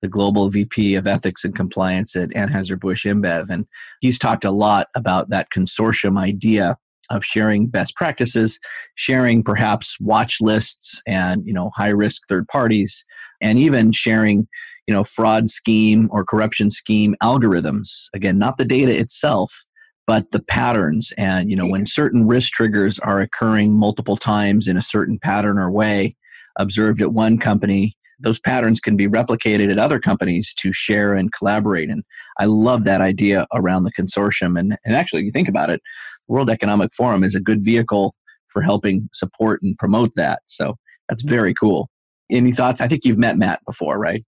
the 0.00 0.08
global 0.08 0.50
VP 0.50 0.96
of 0.96 1.06
ethics 1.06 1.44
and 1.44 1.54
compliance 1.54 2.16
at 2.16 2.30
Anheuser-Busch 2.30 3.06
InBev. 3.06 3.48
And 3.50 3.66
he's 4.00 4.18
talked 4.18 4.44
a 4.44 4.50
lot 4.50 4.88
about 4.96 5.30
that 5.30 5.46
consortium 5.56 6.18
idea 6.18 6.76
of 7.12 7.24
sharing 7.24 7.66
best 7.68 7.94
practices, 7.94 8.58
sharing 8.94 9.42
perhaps 9.42 9.96
watch 10.00 10.38
lists 10.40 11.00
and, 11.06 11.46
you 11.46 11.52
know, 11.52 11.70
high 11.74 11.90
risk 11.90 12.22
third 12.28 12.48
parties, 12.48 13.04
and 13.40 13.58
even 13.58 13.92
sharing, 13.92 14.46
you 14.86 14.94
know, 14.94 15.04
fraud 15.04 15.50
scheme 15.50 16.08
or 16.10 16.24
corruption 16.24 16.70
scheme 16.70 17.14
algorithms. 17.22 18.06
Again, 18.14 18.38
not 18.38 18.56
the 18.56 18.64
data 18.64 18.98
itself, 18.98 19.64
but 20.06 20.30
the 20.30 20.42
patterns. 20.42 21.12
And 21.16 21.50
you 21.50 21.56
know 21.56 21.66
when 21.66 21.86
certain 21.86 22.26
risk 22.26 22.52
triggers 22.52 22.98
are 23.00 23.20
occurring 23.20 23.78
multiple 23.78 24.16
times 24.16 24.68
in 24.68 24.76
a 24.76 24.82
certain 24.82 25.18
pattern 25.18 25.58
or 25.58 25.70
way 25.70 26.16
observed 26.58 27.00
at 27.00 27.12
one 27.12 27.38
company 27.38 27.96
those 28.22 28.38
patterns 28.38 28.80
can 28.80 28.96
be 28.96 29.08
replicated 29.08 29.70
at 29.70 29.78
other 29.78 29.98
companies 29.98 30.54
to 30.54 30.72
share 30.72 31.12
and 31.12 31.32
collaborate. 31.32 31.90
And 31.90 32.04
i 32.38 32.44
love 32.44 32.84
that 32.84 33.00
idea 33.00 33.46
around 33.52 33.84
the 33.84 33.92
consortium. 33.92 34.58
And, 34.58 34.78
and 34.84 34.94
actually 34.94 35.24
you 35.24 35.32
think 35.32 35.48
about 35.48 35.70
it 35.70 35.80
world 36.28 36.50
economic 36.50 36.92
forum 36.94 37.24
is 37.24 37.34
a 37.34 37.40
good 37.40 37.64
vehicle 37.64 38.14
for 38.48 38.62
helping 38.62 39.08
support 39.12 39.62
and 39.62 39.76
promote 39.78 40.12
that. 40.16 40.40
So 40.46 40.76
that's 41.08 41.22
very 41.22 41.54
cool. 41.54 41.88
Any 42.30 42.52
thoughts? 42.52 42.80
I 42.80 42.88
think 42.88 43.04
you've 43.04 43.18
met 43.18 43.36
matt 43.36 43.60
before 43.66 43.98
right? 43.98 44.24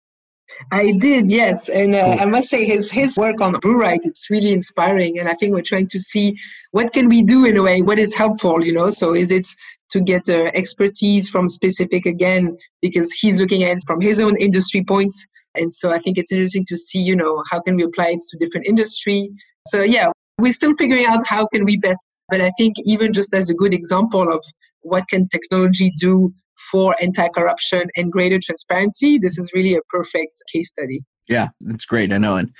I 0.70 0.92
did, 0.92 1.30
yes, 1.30 1.68
and 1.68 1.94
uh, 1.94 2.16
I 2.20 2.26
must 2.26 2.48
say 2.48 2.64
his 2.64 2.90
his 2.90 3.16
work 3.16 3.40
on 3.40 3.54
Brewright 3.54 4.00
it's 4.04 4.28
really 4.30 4.52
inspiring, 4.52 5.18
and 5.18 5.28
I 5.28 5.34
think 5.34 5.54
we're 5.54 5.62
trying 5.62 5.88
to 5.88 5.98
see 5.98 6.36
what 6.72 6.92
can 6.92 7.08
we 7.08 7.22
do 7.22 7.44
in 7.44 7.56
a 7.56 7.62
way, 7.62 7.80
what 7.80 7.98
is 7.98 8.14
helpful, 8.14 8.64
you 8.64 8.72
know. 8.72 8.90
So 8.90 9.14
is 9.14 9.30
it 9.30 9.48
to 9.90 10.00
get 10.00 10.28
uh, 10.28 10.50
expertise 10.54 11.30
from 11.30 11.48
specific 11.48 12.06
again 12.06 12.56
because 12.82 13.10
he's 13.12 13.40
looking 13.40 13.62
at 13.64 13.78
it 13.78 13.84
from 13.86 14.00
his 14.00 14.20
own 14.20 14.36
industry 14.36 14.84
points, 14.86 15.26
and 15.54 15.72
so 15.72 15.90
I 15.90 15.98
think 15.98 16.18
it's 16.18 16.30
interesting 16.30 16.66
to 16.68 16.76
see, 16.76 17.00
you 17.00 17.16
know, 17.16 17.42
how 17.50 17.60
can 17.60 17.76
we 17.76 17.84
apply 17.84 18.10
it 18.10 18.20
to 18.30 18.38
different 18.38 18.66
industry. 18.66 19.30
So 19.68 19.82
yeah, 19.82 20.08
we're 20.38 20.52
still 20.52 20.74
figuring 20.78 21.06
out 21.06 21.26
how 21.26 21.46
can 21.46 21.64
we 21.64 21.76
best, 21.76 22.02
but 22.28 22.40
I 22.40 22.50
think 22.58 22.76
even 22.84 23.12
just 23.12 23.34
as 23.34 23.50
a 23.50 23.54
good 23.54 23.74
example 23.74 24.32
of 24.32 24.42
what 24.82 25.08
can 25.08 25.28
technology 25.28 25.92
do 25.98 26.32
for 26.70 26.94
anti-corruption 27.00 27.88
and 27.96 28.12
greater 28.12 28.38
transparency, 28.42 29.18
this 29.18 29.38
is 29.38 29.52
really 29.54 29.74
a 29.74 29.80
perfect 29.90 30.34
case 30.52 30.68
study. 30.68 31.02
Yeah, 31.28 31.48
it's 31.68 31.86
great. 31.86 32.12
I 32.12 32.18
know, 32.18 32.36
and 32.36 32.52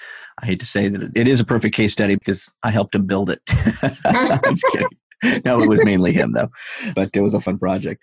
I 0.42 0.46
hate 0.46 0.60
to 0.60 0.66
say 0.66 0.88
that 0.88 1.10
it 1.14 1.26
is 1.26 1.40
a 1.40 1.44
perfect 1.44 1.74
case 1.74 1.92
study 1.92 2.14
because 2.16 2.50
I 2.62 2.70
helped 2.70 2.94
him 2.94 3.06
build 3.06 3.28
it. 3.28 3.40
I'm 4.04 4.54
just 4.54 4.64
kidding. 4.72 5.42
No, 5.44 5.62
it 5.62 5.68
was 5.68 5.84
mainly 5.84 6.12
him 6.12 6.32
though, 6.32 6.50
but 6.94 7.10
it 7.14 7.20
was 7.20 7.34
a 7.34 7.40
fun 7.40 7.58
project. 7.58 8.02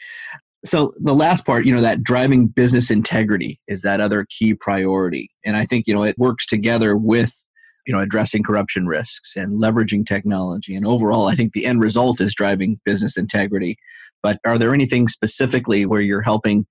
So 0.63 0.93
the 0.97 1.15
last 1.15 1.45
part, 1.45 1.65
you 1.65 1.73
know, 1.73 1.81
that 1.81 2.03
driving 2.03 2.47
business 2.47 2.91
integrity 2.91 3.59
is 3.67 3.81
that 3.81 3.99
other 3.99 4.27
key 4.29 4.53
priority, 4.53 5.31
and 5.43 5.57
I 5.57 5.65
think 5.65 5.87
you 5.87 5.93
know 5.93 6.03
it 6.03 6.17
works 6.17 6.45
together 6.45 6.95
with 6.95 7.35
you 7.85 7.93
know 7.93 7.99
addressing 7.99 8.43
corruption 8.43 8.85
risks 8.85 9.35
and 9.35 9.61
leveraging 9.61 10.05
technology 10.05 10.75
and 10.75 10.85
overall 10.85 11.27
i 11.27 11.35
think 11.35 11.53
the 11.53 11.65
end 11.65 11.81
result 11.81 12.21
is 12.21 12.35
driving 12.35 12.79
business 12.85 13.17
integrity 13.17 13.77
but 14.23 14.39
are 14.45 14.57
there 14.57 14.73
anything 14.73 15.07
specifically 15.07 15.85
where 15.85 16.01
you're 16.01 16.21
helping 16.21 16.65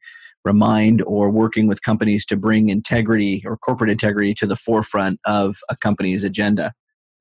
remind 0.44 1.02
or 1.02 1.30
working 1.30 1.66
with 1.66 1.82
companies 1.82 2.24
to 2.24 2.36
bring 2.36 2.70
integrity 2.70 3.42
or 3.44 3.58
corporate 3.58 3.90
integrity 3.90 4.34
to 4.34 4.46
the 4.46 4.56
forefront 4.56 5.20
of 5.26 5.56
a 5.68 5.76
company's 5.76 6.24
agenda 6.24 6.72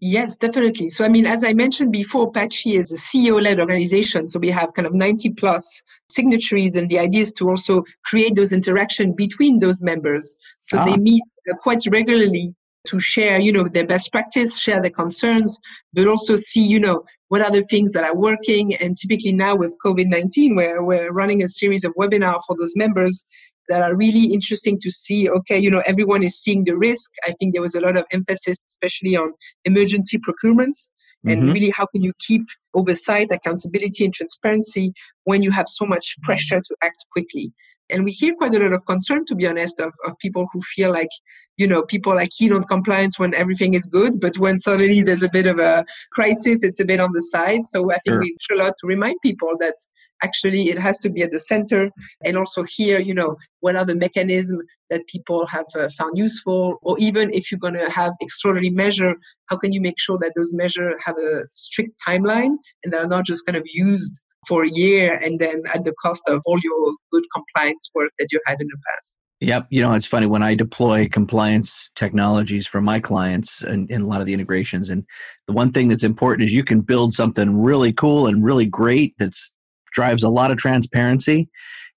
Yes, 0.02 0.38
definitely. 0.38 0.90
So, 0.90 1.04
I 1.04 1.10
mean, 1.10 1.26
as 1.26 1.44
I 1.44 1.52
mentioned 1.54 1.92
before, 1.92 2.32
PACI 2.32 2.80
is 2.80 2.92
a 2.94 2.96
CEO 2.96 3.42
led 3.42 3.60
organization. 3.60 4.30
So, 4.30 4.40
we 4.40 4.50
have 4.50 4.74
kind 4.74 4.86
of 4.86 4.94
90 4.94 5.32
plus 5.32 5.82
signatories, 6.10 6.76
and 6.76 6.90
the 6.90 7.00
idea 7.00 7.24
is 7.24 7.34
to 7.34 7.50
also 7.50 7.84
create 8.06 8.36
those 8.36 8.54
interaction 8.54 9.14
between 9.14 9.60
those 9.60 9.82
members. 9.82 10.38
So, 10.62 10.78
ah. 10.78 10.86
they 10.86 10.96
meet 10.96 11.24
uh, 11.52 11.56
quite 11.58 11.84
regularly 11.92 12.56
to 12.90 13.00
share, 13.00 13.40
you 13.40 13.52
know, 13.52 13.68
their 13.68 13.86
best 13.86 14.12
practice, 14.12 14.60
share 14.60 14.82
their 14.82 14.92
concerns, 14.92 15.60
but 15.94 16.08
also 16.08 16.36
see, 16.36 16.62
you 16.62 16.80
know, 16.80 17.04
what 17.30 17.42
are 17.42 17.52
the 17.52 17.64
things 17.64 17.94
that 17.94 18.04
are 18.04 18.16
working. 18.16 18.76
And 18.76 18.98
typically 18.98 19.34
now 19.34 19.56
with 19.56 19.76
COVID-19, 19.86 20.56
where 20.56 20.84
we're 20.84 21.12
running 21.12 21.44
a 21.44 21.50
series 21.50 21.84
of 21.84 21.94
webinars 21.96 22.42
for 22.48 22.56
those 22.58 22.74
members 22.76 23.26
that 23.70 23.84
are 23.84 23.96
really 23.96 24.34
interesting 24.34 24.80
to 24.82 24.90
see, 24.90 25.30
okay, 25.30 25.58
you 25.60 25.70
know, 25.70 25.84
everyone 25.86 26.24
is 26.24 26.40
seeing 26.40 26.64
the 26.64 26.76
risk. 26.76 27.12
I 27.28 27.34
think 27.40 27.54
there 27.54 27.62
was 27.62 27.76
a 27.76 27.82
lot 27.82 27.98
of 27.98 28.06
emphasis, 28.12 28.58
especially 28.68 29.16
on 29.16 29.32
emergency 29.66 30.20
procurements. 30.20 30.90
And 31.26 31.44
mm-hmm. 31.44 31.52
really, 31.52 31.70
how 31.70 31.86
can 31.86 32.02
you 32.02 32.14
keep 32.26 32.44
oversight, 32.74 33.28
accountability, 33.32 34.06
and 34.06 34.14
transparency 34.14 34.94
when 35.26 35.44
you 35.44 35.52
have 35.52 35.68
so 35.68 35.86
much 35.86 36.16
pressure 36.24 36.62
to 36.62 36.76
act 36.82 37.06
quickly? 37.12 37.52
And 37.90 38.04
we 38.04 38.12
hear 38.12 38.36
quite 38.36 38.54
a 38.56 38.60
lot 38.60 38.74
of 38.74 38.86
concern, 38.86 39.26
to 39.26 39.36
be 39.36 39.48
honest, 39.48 39.80
of, 39.80 39.94
of 40.06 40.18
people 40.20 40.48
who 40.54 40.62
feel 40.62 40.92
like, 40.92 41.10
you 41.58 41.68
know, 41.68 41.84
people 41.84 42.14
are 42.14 42.28
keen 42.38 42.54
on 42.54 42.64
compliance 42.64 43.20
when 43.20 43.34
everything 43.34 43.74
is 43.74 43.86
good, 43.88 44.20
but 44.22 44.38
when 44.38 44.60
suddenly 44.60 45.02
there's 45.02 45.24
a 45.24 45.30
bit 45.30 45.48
of 45.48 45.60
a 45.60 45.86
crisis, 46.12 46.64
it's 46.64 46.80
a 46.80 46.86
bit 46.86 47.00
on 47.00 47.12
the 47.14 47.22
side. 47.22 47.66
So 47.66 47.92
I 47.92 48.00
think 48.00 48.14
sure. 48.14 48.20
we 48.22 48.38
a 48.52 48.56
lot 48.56 48.74
to 48.80 48.88
remind 48.88 49.18
people 49.22 49.52
that 49.60 49.76
actually 50.24 50.70
it 50.70 50.78
has 50.78 51.00
to 51.00 51.10
be 51.10 51.22
at 51.22 51.32
the 51.32 51.40
center 51.40 51.90
and 52.26 52.38
also 52.38 52.64
here 52.64 53.00
you 53.00 53.14
know 53.14 53.38
what 53.62 53.76
are 53.76 53.86
the 53.86 53.96
mechanisms 53.96 54.64
that 54.90 55.06
people 55.08 55.46
have 55.46 55.66
uh, 55.76 55.88
found 55.98 56.18
useful 56.18 56.78
or 56.82 56.98
even 57.00 57.32
if 57.34 57.52
you're 57.52 57.60
going 57.60 57.74
to 57.74 57.90
have 57.90 58.14
extraordinary 58.22 58.70
measure 58.70 59.14
how 59.48 59.58
can 59.58 59.72
you 59.72 59.82
make 59.82 60.00
sure 60.00 60.18
that 60.20 60.34
those 60.36 60.54
measures 60.54 60.94
have 61.04 61.18
a 61.18 61.44
strict 61.50 61.92
timeline 62.06 62.56
and 62.84 62.92
they're 62.92 63.08
not 63.08 63.26
just 63.26 63.46
kind 63.46 63.58
of 63.58 63.64
used 63.74 64.20
for 64.48 64.64
a 64.64 64.70
year 64.70 65.16
and 65.24 65.40
then 65.40 65.64
at 65.74 65.84
the 65.84 65.94
cost 66.02 66.24
of 66.28 66.42
all 66.46 66.58
your 66.64 66.96
good 67.12 67.24
compliance 67.34 67.90
work 67.94 68.12
that 68.20 68.28
you 68.32 68.40
had 68.46 68.58
in 68.60 68.68
the 68.68 68.78
past. 68.88 69.16
Yep. 69.42 69.68
You 69.70 69.82
know, 69.82 69.94
it's 69.94 70.06
funny 70.06 70.26
when 70.26 70.44
I 70.44 70.54
deploy 70.54 71.08
compliance 71.08 71.90
technologies 71.96 72.68
for 72.68 72.82
my 72.82 73.00
clients 73.00 73.62
and 73.62 73.90
in 73.90 74.02
a 74.02 74.08
lot 74.08 74.20
of 74.20 74.26
the 74.26 74.34
integrations. 74.34 74.90
And 74.90 75.06
the 75.48 75.54
one 75.54 75.72
thing 75.72 75.88
that's 75.88 76.04
important 76.04 76.46
is 76.46 76.54
you 76.54 76.64
can 76.64 76.82
build 76.82 77.14
something 77.14 77.58
really 77.58 77.94
cool 77.94 78.28
and 78.28 78.44
really 78.44 78.66
great 78.66 79.16
that's 79.18 79.52
drives 79.94 80.24
a 80.24 80.30
lot 80.30 80.52
of 80.52 80.58
transparency 80.58 81.50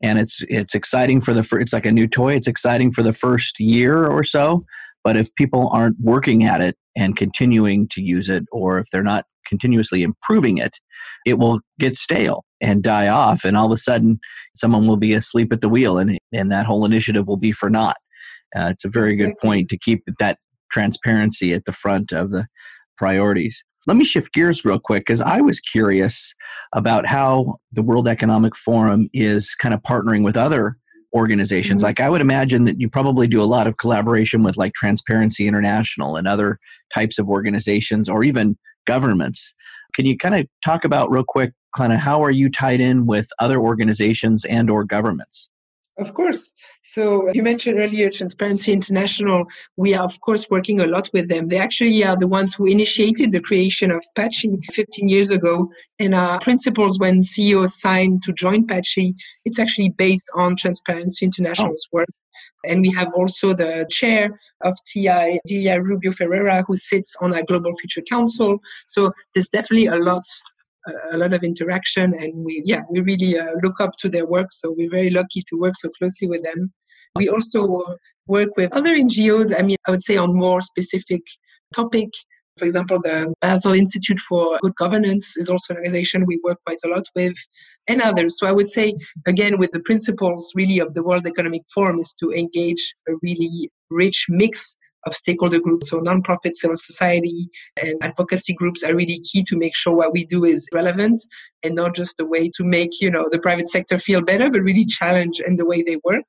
and 0.02 0.18
it's 0.18 0.42
it's 0.49 0.75
exciting 0.75 1.20
for 1.20 1.32
the 1.34 1.46
it's 1.61 1.72
like 1.72 1.87
a 1.87 1.92
new 1.92 2.06
toy 2.06 2.34
it's 2.34 2.49
exciting 2.49 2.90
for 2.90 3.02
the 3.02 3.12
first 3.12 3.61
year 3.61 4.06
or 4.06 4.25
so 4.25 4.64
but 5.04 5.16
if 5.16 5.34
people 5.34 5.68
aren't 5.72 5.99
working 6.00 6.44
at 6.44 6.61
it 6.61 6.76
and 6.96 7.16
continuing 7.16 7.88
to 7.88 8.02
use 8.02 8.28
it 8.28 8.44
or 8.52 8.78
if 8.78 8.87
they're 8.90 9.02
not 9.02 9.25
continuously 9.46 10.02
improving 10.02 10.58
it, 10.58 10.78
it 11.26 11.38
will 11.38 11.61
get 11.78 11.96
stale 11.96 12.44
and 12.61 12.82
die 12.82 13.08
off. 13.08 13.44
And 13.44 13.56
all 13.56 13.66
of 13.66 13.72
a 13.72 13.78
sudden, 13.78 14.18
someone 14.54 14.87
will 14.87 14.96
be 14.96 15.14
asleep 15.14 15.52
at 15.52 15.61
the 15.61 15.68
wheel 15.68 15.99
and, 15.99 16.18
and 16.32 16.50
that 16.52 16.66
whole 16.66 16.84
initiative 16.84 17.26
will 17.26 17.37
be 17.37 17.52
for 17.52 17.68
naught. 17.68 17.96
Uh, 18.56 18.68
it's 18.70 18.84
a 18.84 18.90
very 18.90 19.16
good 19.16 19.32
point 19.42 19.68
to 19.70 19.78
keep 19.78 20.02
that 20.18 20.38
transparency 20.70 21.52
at 21.52 21.64
the 21.64 21.72
front 21.72 22.12
of 22.12 22.30
the 22.30 22.46
priorities. 22.96 23.62
Let 23.87 23.96
me 23.96 24.04
shift 24.04 24.32
gears 24.32 24.64
real 24.64 24.78
quick 24.78 25.02
because 25.06 25.20
I 25.20 25.40
was 25.40 25.58
curious 25.58 26.32
about 26.72 27.04
how 27.04 27.56
the 27.72 27.82
World 27.82 28.06
Economic 28.06 28.54
Forum 28.54 29.08
is 29.12 29.54
kind 29.56 29.75
of 29.75 29.82
partnering 29.82 30.22
with 30.22 30.37
other 30.37 30.76
organizations. 31.14 31.81
Mm-hmm. 31.81 31.88
Like 31.88 32.00
I 32.00 32.09
would 32.09 32.21
imagine 32.21 32.64
that 32.64 32.81
you 32.81 32.88
probably 32.88 33.26
do 33.26 33.42
a 33.42 33.45
lot 33.45 33.66
of 33.66 33.76
collaboration 33.76 34.42
with 34.42 34.57
like 34.57 34.75
Transparency 34.75 35.47
International 35.47 36.16
and 36.16 36.26
other 36.26 36.59
types 36.95 37.19
of 37.19 37.28
organizations 37.28 38.09
or 38.09 38.25
even 38.25 38.57
governments. 38.87 39.54
Can 39.95 40.07
you 40.07 40.16
kind 40.16 40.35
of 40.35 40.47
talk 40.64 40.85
about 40.85 41.11
real 41.11 41.25
quick, 41.26 41.52
kind 41.76 41.92
of 41.92 41.99
how 41.99 42.23
are 42.23 42.31
you 42.31 42.50
tied 42.50 42.81
in 42.81 43.07
with 43.07 43.28
other 43.38 43.59
organizations 43.61 44.45
and 44.47 44.71
or 44.71 44.85
governments? 44.85 45.49
Of 45.99 46.14
course. 46.14 46.50
So 46.82 47.30
you 47.32 47.42
mentioned 47.42 47.78
earlier 47.78 48.08
Transparency 48.08 48.72
International. 48.72 49.44
We 49.76 49.92
are, 49.94 50.04
of 50.04 50.18
course, 50.20 50.49
working 50.49 50.80
a 50.80 50.87
lot 50.87 51.11
with 51.12 51.28
them. 51.28 51.49
They 51.49 51.58
actually 51.58 52.02
are 52.02 52.16
the 52.16 52.26
ones 52.26 52.54
who 52.54 52.66
initiated 52.66 53.30
the 53.30 53.40
creation 53.40 53.90
of 53.90 54.02
PACI 54.16 54.58
15 54.72 55.08
years 55.08 55.28
ago. 55.30 55.70
And 55.99 56.14
our 56.14 56.40
principles 56.40 56.99
when 56.99 57.22
CEOs 57.22 57.78
signed 57.78 58.22
to 58.22 58.32
join 58.32 58.66
PACI, 58.66 59.14
it's 59.44 59.58
actually 59.58 59.90
based 59.90 60.30
on 60.34 60.56
Transparency 60.56 61.26
International's 61.26 61.87
oh. 61.92 61.99
work. 61.99 62.08
And 62.64 62.80
we 62.80 62.90
have 62.92 63.12
also 63.14 63.52
the 63.52 63.87
chair 63.90 64.40
of 64.62 64.76
TI, 64.87 65.40
Delia 65.46 65.82
Rubio 65.82 66.12
Ferreira, 66.12 66.64
who 66.66 66.76
sits 66.76 67.14
on 67.20 67.34
our 67.34 67.42
Global 67.42 67.75
Future 67.75 68.02
Council. 68.08 68.58
So 68.87 69.12
there's 69.34 69.49
definitely 69.49 69.87
a 69.87 69.96
lot 69.96 70.22
a 71.12 71.17
lot 71.17 71.33
of 71.33 71.43
interaction 71.43 72.15
and 72.19 72.33
we 72.45 72.62
yeah 72.65 72.81
we 72.91 73.01
really 73.01 73.39
uh, 73.39 73.53
look 73.62 73.81
up 73.81 73.93
to 73.99 74.09
their 74.09 74.27
work. 74.27 74.49
So 74.53 74.75
we're 74.77 74.91
very 74.91 75.11
lucky 75.11 75.43
to 75.49 75.57
work 75.57 75.75
so 75.77 75.89
closely 75.99 76.29
with 76.29 76.43
them. 76.43 76.73
We 77.17 77.29
also 77.29 77.69
work 78.27 78.51
with 78.57 78.73
other 78.73 78.95
ngos 78.95 79.53
i 79.59 79.62
mean 79.62 79.77
i 79.87 79.91
would 79.91 80.03
say 80.03 80.17
on 80.17 80.35
more 80.35 80.61
specific 80.61 81.23
topic. 81.75 82.11
For 82.59 82.67
example, 82.67 83.01
the 83.03 83.33
Basel 83.41 83.73
Institute 83.73 84.21
for 84.29 84.59
Good 84.62 84.77
Governance 84.77 85.39
is 85.39 85.49
also 85.49 85.73
an 85.73 85.79
organization 85.79 86.27
we 86.27 86.39
work 86.45 86.59
quite 86.67 86.79
a 86.85 86.89
lot 86.89 87.05
with, 87.17 87.33
and 87.89 88.03
others. 88.03 88.39
So 88.39 88.47
I 88.47 88.53
would 88.53 88.69
say, 88.69 88.95
again, 89.27 89.59
with 89.59 89.73
the 89.73 89.81
principles 89.81 90.53
really 90.55 90.79
of 90.79 90.93
the 90.93 91.03
World 91.03 91.27
Economic 91.27 91.62
Forum 91.75 91.99
is 91.99 92.12
to 92.21 92.31
engage 92.31 92.95
a 93.09 93.12
really 93.23 93.71
rich 93.91 94.27
mix 94.29 94.77
of 95.06 95.14
stakeholder 95.14 95.61
groups. 95.61 95.90
So 95.90 96.00
nonprofit 96.00 96.54
civil 96.54 96.76
society 96.76 97.49
and 97.82 97.94
advocacy 98.02 98.54
groups 98.54 98.82
are 98.82 98.94
really 98.94 99.21
key 99.21 99.42
to 99.44 99.56
make 99.56 99.75
sure 99.75 99.94
what 99.94 100.12
we 100.12 100.25
do 100.25 100.44
is 100.44 100.68
relevant 100.73 101.21
and 101.62 101.75
not 101.75 101.94
just 101.94 102.21
a 102.21 102.25
way 102.25 102.50
to 102.56 102.64
make, 102.64 103.00
you 103.00 103.11
know, 103.11 103.26
the 103.30 103.38
private 103.38 103.68
sector 103.68 103.99
feel 103.99 104.23
better, 104.23 104.50
but 104.50 104.62
really 104.62 104.85
challenge 104.85 105.40
in 105.40 105.56
the 105.56 105.66
way 105.66 105.82
they 105.82 105.99
work. 106.04 106.25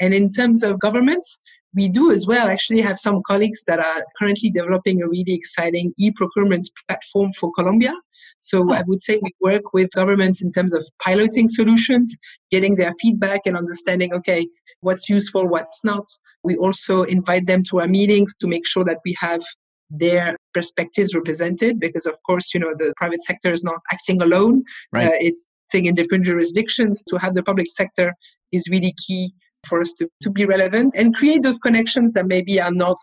And 0.00 0.12
in 0.12 0.30
terms 0.30 0.62
of 0.62 0.80
governments, 0.80 1.40
we 1.74 1.88
do 1.88 2.10
as 2.10 2.26
well 2.26 2.48
actually 2.48 2.82
have 2.82 2.98
some 2.98 3.22
colleagues 3.26 3.64
that 3.66 3.78
are 3.78 4.04
currently 4.18 4.50
developing 4.50 5.02
a 5.02 5.08
really 5.08 5.32
exciting 5.32 5.94
e-procurement 5.98 6.68
platform 6.86 7.30
for 7.38 7.50
Colombia. 7.52 7.94
So 8.42 8.72
I 8.72 8.82
would 8.88 9.00
say 9.00 9.20
we 9.22 9.32
work 9.40 9.72
with 9.72 9.88
governments 9.94 10.42
in 10.42 10.50
terms 10.50 10.74
of 10.74 10.84
piloting 11.00 11.46
solutions, 11.46 12.14
getting 12.50 12.74
their 12.74 12.92
feedback 13.00 13.42
and 13.46 13.56
understanding, 13.56 14.12
okay, 14.14 14.46
what's 14.80 15.08
useful, 15.08 15.46
what's 15.46 15.84
not. 15.84 16.04
We 16.42 16.56
also 16.56 17.04
invite 17.04 17.46
them 17.46 17.62
to 17.70 17.80
our 17.80 17.86
meetings 17.86 18.34
to 18.40 18.48
make 18.48 18.66
sure 18.66 18.84
that 18.84 18.98
we 19.04 19.16
have 19.20 19.42
their 19.90 20.36
perspectives 20.54 21.14
represented 21.14 21.78
because 21.78 22.06
of 22.06 22.14
course 22.26 22.54
you 22.54 22.60
know 22.60 22.72
the 22.78 22.94
private 22.96 23.22
sector 23.22 23.52
is 23.52 23.62
not 23.62 23.78
acting 23.92 24.22
alone 24.22 24.64
right. 24.90 25.08
uh, 25.08 25.10
it's 25.20 25.46
acting 25.66 25.84
in 25.84 25.94
different 25.94 26.24
jurisdictions 26.24 27.02
to 27.06 27.18
have 27.18 27.34
the 27.34 27.42
public 27.42 27.66
sector 27.70 28.14
is 28.52 28.66
really 28.70 28.94
key 29.06 29.34
for 29.68 29.82
us 29.82 29.92
to, 29.92 30.08
to 30.22 30.30
be 30.30 30.46
relevant 30.46 30.94
and 30.96 31.14
create 31.14 31.42
those 31.42 31.58
connections 31.58 32.14
that 32.14 32.26
maybe 32.26 32.58
are 32.58 32.72
not 32.72 32.96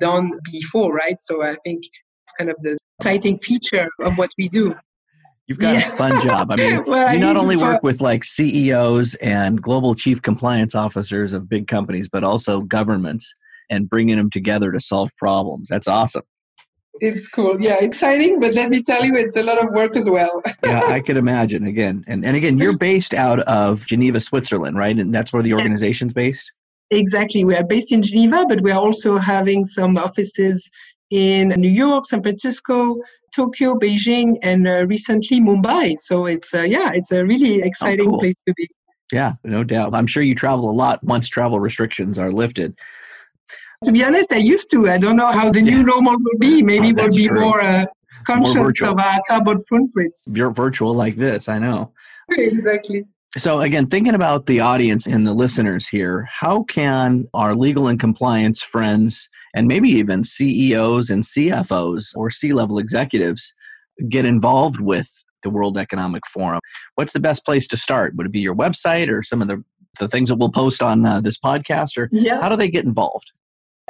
done 0.00 0.30
before 0.52 0.94
right 0.94 1.18
so 1.18 1.42
i 1.42 1.56
think 1.64 1.82
it's 1.82 2.34
kind 2.38 2.50
of 2.50 2.56
the 2.62 2.78
exciting 2.98 3.38
feature 3.38 3.88
of 4.00 4.18
what 4.18 4.30
we 4.38 4.48
do 4.48 4.74
You've 5.48 5.58
got 5.58 5.74
yeah. 5.74 5.88
a 5.88 5.96
fun 5.96 6.20
job. 6.26 6.52
I 6.52 6.56
mean, 6.56 6.84
well, 6.86 7.10
you 7.10 7.18
not 7.18 7.38
only 7.38 7.56
work 7.56 7.82
with 7.82 8.02
like 8.02 8.22
CEOs 8.22 9.14
and 9.14 9.62
global 9.62 9.94
chief 9.94 10.20
compliance 10.20 10.74
officers 10.74 11.32
of 11.32 11.48
big 11.48 11.66
companies, 11.66 12.06
but 12.06 12.22
also 12.22 12.60
governments 12.60 13.32
and 13.70 13.88
bringing 13.88 14.18
them 14.18 14.28
together 14.28 14.70
to 14.72 14.78
solve 14.78 15.10
problems. 15.16 15.70
That's 15.70 15.88
awesome. 15.88 16.24
It's 17.00 17.28
cool. 17.28 17.58
Yeah, 17.58 17.78
exciting. 17.80 18.40
But 18.40 18.52
let 18.52 18.68
me 18.68 18.82
tell 18.82 19.02
you, 19.02 19.16
it's 19.16 19.36
a 19.36 19.42
lot 19.42 19.56
of 19.64 19.72
work 19.72 19.96
as 19.96 20.10
well. 20.10 20.42
yeah, 20.64 20.82
I 20.84 21.00
could 21.00 21.16
imagine. 21.16 21.66
Again, 21.66 22.04
and, 22.06 22.26
and 22.26 22.36
again, 22.36 22.58
you're 22.58 22.76
based 22.76 23.14
out 23.14 23.40
of 23.40 23.86
Geneva, 23.86 24.20
Switzerland, 24.20 24.76
right? 24.76 24.98
And 24.98 25.14
that's 25.14 25.32
where 25.32 25.42
the 25.42 25.54
organization's 25.54 26.12
based? 26.12 26.52
Exactly. 26.90 27.46
We 27.46 27.54
are 27.54 27.64
based 27.64 27.90
in 27.90 28.02
Geneva, 28.02 28.44
but 28.46 28.60
we 28.60 28.70
are 28.70 28.80
also 28.80 29.16
having 29.16 29.64
some 29.64 29.96
offices 29.96 30.68
in 31.10 31.48
New 31.50 31.70
York, 31.70 32.06
San 32.06 32.22
Francisco, 32.22 32.96
Tokyo, 33.34 33.74
Beijing, 33.78 34.36
and 34.42 34.68
uh, 34.68 34.86
recently 34.86 35.40
Mumbai. 35.40 35.98
So 35.98 36.26
it's 36.26 36.54
uh, 36.54 36.62
yeah, 36.62 36.92
it's 36.92 37.12
a 37.12 37.24
really 37.24 37.60
exciting 37.62 38.08
oh, 38.08 38.10
cool. 38.10 38.20
place 38.20 38.40
to 38.46 38.54
be. 38.56 38.68
Yeah, 39.12 39.34
no 39.44 39.64
doubt. 39.64 39.94
I'm 39.94 40.06
sure 40.06 40.22
you 40.22 40.34
travel 40.34 40.68
a 40.68 40.72
lot 40.72 41.02
once 41.02 41.28
travel 41.28 41.60
restrictions 41.60 42.18
are 42.18 42.30
lifted. 42.30 42.78
To 43.84 43.92
be 43.92 44.04
honest, 44.04 44.32
I 44.32 44.36
used 44.38 44.70
to. 44.72 44.88
I 44.88 44.98
don't 44.98 45.16
know 45.16 45.30
how 45.30 45.50
the 45.50 45.62
new 45.62 45.82
normal 45.82 46.16
will 46.18 46.38
be. 46.38 46.62
Maybe 46.62 46.90
oh, 46.90 47.04
we'll 47.04 47.14
be 47.14 47.28
true. 47.28 47.40
more 47.40 47.60
uh, 47.60 47.86
conscious 48.24 48.82
of 48.82 48.98
our 48.98 49.20
carbon 49.28 49.62
footprint. 49.62 50.12
You're 50.26 50.50
virtual 50.50 50.94
like 50.94 51.16
this, 51.16 51.48
I 51.48 51.58
know. 51.58 51.92
exactly. 52.30 53.04
So, 53.36 53.60
again, 53.60 53.84
thinking 53.84 54.14
about 54.14 54.46
the 54.46 54.60
audience 54.60 55.06
and 55.06 55.26
the 55.26 55.34
listeners 55.34 55.86
here, 55.86 56.26
how 56.30 56.62
can 56.62 57.26
our 57.34 57.54
legal 57.54 57.86
and 57.88 58.00
compliance 58.00 58.62
friends, 58.62 59.28
and 59.54 59.68
maybe 59.68 59.90
even 59.90 60.24
CEOs 60.24 61.10
and 61.10 61.22
CFOs 61.22 62.16
or 62.16 62.30
C 62.30 62.54
level 62.54 62.78
executives, 62.78 63.52
get 64.08 64.24
involved 64.24 64.80
with 64.80 65.22
the 65.42 65.50
World 65.50 65.76
Economic 65.76 66.26
Forum? 66.26 66.60
What's 66.94 67.12
the 67.12 67.20
best 67.20 67.44
place 67.44 67.68
to 67.68 67.76
start? 67.76 68.16
Would 68.16 68.26
it 68.26 68.32
be 68.32 68.40
your 68.40 68.56
website 68.56 69.10
or 69.10 69.22
some 69.22 69.42
of 69.42 69.48
the, 69.48 69.62
the 70.00 70.08
things 70.08 70.30
that 70.30 70.36
we'll 70.36 70.50
post 70.50 70.82
on 70.82 71.04
uh, 71.04 71.20
this 71.20 71.38
podcast? 71.38 71.98
Or 71.98 72.08
yeah. 72.10 72.40
how 72.40 72.48
do 72.48 72.56
they 72.56 72.70
get 72.70 72.86
involved? 72.86 73.32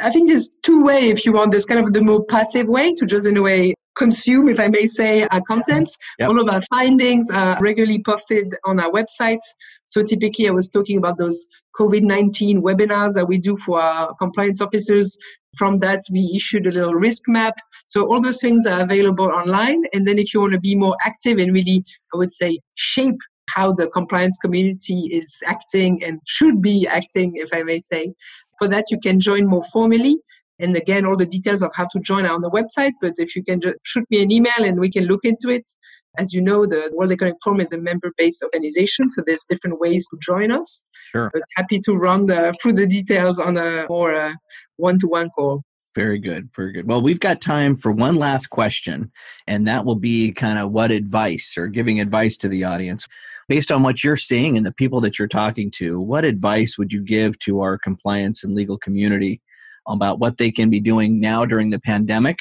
I 0.00 0.11
think 0.11 0.28
there's 0.28 0.50
two 0.62 0.83
way 0.83 1.11
if 1.11 1.25
you 1.25 1.33
want. 1.33 1.52
There's 1.52 1.64
kind 1.64 1.87
of 1.87 1.92
the 1.92 2.02
more 2.02 2.25
passive 2.25 2.66
way 2.66 2.92
to 2.95 3.07
just 3.07 3.26
in 3.26 3.37
a 3.37 3.42
way 3.42 3.75
consume, 3.98 4.48
if 4.48 4.60
I 4.60 4.68
may 4.68 4.86
say, 4.86 5.26
our 5.26 5.42
content. 5.42 5.90
Yep. 6.18 6.28
All 6.28 6.40
of 6.40 6.48
our 6.48 6.62
findings 6.62 7.30
are 7.30 7.60
regularly 7.60 8.02
posted 8.04 8.54
on 8.64 8.80
our 8.80 8.90
website. 8.90 9.40
So 9.86 10.02
typically, 10.02 10.48
I 10.48 10.52
was 10.52 10.68
talking 10.68 10.98
about 10.98 11.18
those 11.18 11.46
COVID 11.78 12.02
19 12.02 12.62
webinars 12.62 13.14
that 13.14 13.26
we 13.26 13.38
do 13.38 13.56
for 13.58 13.80
our 13.80 14.14
compliance 14.14 14.60
officers. 14.60 15.18
From 15.56 15.78
that, 15.80 16.02
we 16.10 16.32
issued 16.34 16.66
a 16.66 16.70
little 16.70 16.94
risk 16.94 17.22
map. 17.26 17.54
So 17.87 18.06
all 18.08 18.20
those 18.20 18.40
things 18.40 18.66
are 18.66 18.82
available 18.82 19.26
online. 19.26 19.82
And 19.92 20.06
then 20.06 20.18
if 20.18 20.32
you 20.32 20.40
want 20.40 20.52
to 20.52 20.61
be 20.61 20.76
more 20.76 20.96
active 21.04 21.38
and 21.38 21.52
really, 21.52 21.84
I 22.14 22.18
would 22.18 22.32
say, 22.32 22.61
shape 22.74 23.18
how 23.48 23.72
the 23.72 23.88
compliance 23.88 24.38
community 24.38 25.08
is 25.11 25.37
acting 25.46 26.04
and 26.04 26.20
should 26.26 26.61
be 26.61 26.87
acting, 26.87 27.32
if 27.37 27.48
I 27.52 27.62
may 27.62 27.80
say. 27.80 28.12
For 28.58 28.68
that, 28.68 28.87
you 28.90 28.98
can 29.00 29.20
join 29.20 29.46
more 29.46 29.64
formally. 29.72 30.18
And 30.59 30.77
again, 30.77 31.07
all 31.07 31.16
the 31.16 31.27
details 31.27 31.62
of 31.62 31.71
how 31.75 31.87
to 31.92 32.01
join 32.01 32.27
are 32.27 32.35
on 32.35 32.42
the 32.42 32.51
website. 32.51 32.92
But 33.01 33.14
if 33.18 33.37
you 33.37 33.44
can 33.44 33.61
just 33.61 33.77
shoot 33.85 34.05
me 34.11 34.23
an 34.23 34.33
email 34.33 34.59
and 34.59 34.81
we 34.81 34.90
can 34.90 35.05
look 35.05 35.25
into 35.25 35.49
it. 35.51 35.68
As 36.16 36.33
you 36.33 36.40
know, 36.40 36.66
the 36.66 36.90
World 36.94 37.12
Economic 37.12 37.37
Forum 37.44 37.61
is 37.61 37.73
a 37.73 37.79
member-based 37.79 38.42
organization, 38.42 39.09
so 39.09 39.23
there's 39.25 39.44
different 39.49 39.79
ways 39.79 40.09
to 40.09 40.18
join 40.21 40.51
us. 40.51 40.85
Sure. 41.12 41.31
But 41.33 41.42
happy 41.55 41.79
to 41.81 41.92
run 41.94 42.27
the, 42.27 42.55
through 42.61 42.73
the 42.73 42.87
details 42.87 43.38
on 43.38 43.57
a 43.57 43.87
more 43.88 44.14
uh, 44.14 44.33
one-to-one 44.79 45.31
call. 45.31 45.62
Very 45.94 46.18
good. 46.18 46.49
Very 46.57 46.73
good. 46.73 46.88
Well, 46.88 47.03
we've 47.03 47.21
got 47.21 47.40
time 47.40 47.77
for 47.77 47.92
one 47.92 48.16
last 48.16 48.49
question, 48.49 49.12
and 49.47 49.66
that 49.68 49.85
will 49.85 49.97
be 49.97 50.33
kind 50.33 50.59
of 50.59 50.73
what 50.73 50.90
advice 50.90 51.55
or 51.57 51.68
giving 51.68 52.01
advice 52.01 52.37
to 52.38 52.49
the 52.49 52.64
audience. 52.64 53.07
Based 53.49 53.71
on 53.71 53.83
what 53.83 54.03
you're 54.03 54.16
seeing 54.16 54.57
and 54.57 54.66
the 54.66 54.75
people 54.75 55.01
that 55.03 55.18
you're 55.18 55.29
talking 55.29 55.71
to, 55.77 56.01
what 56.01 56.25
advice 56.25 56.79
would 56.79 56.92
you 56.92 57.03
give 57.03 57.38
to 57.40 57.61
our 57.61 57.79
compliance 57.79 58.44
and 58.44 58.55
legal 58.55 58.79
community 58.79 59.40
about 59.88 60.18
what 60.18 60.38
they 60.38 60.51
can 60.51 60.70
be 60.70 60.81
doing 60.81 61.20
now 61.20 61.44
during 61.44 61.70
the 61.70 61.81
pandemic 61.81 62.38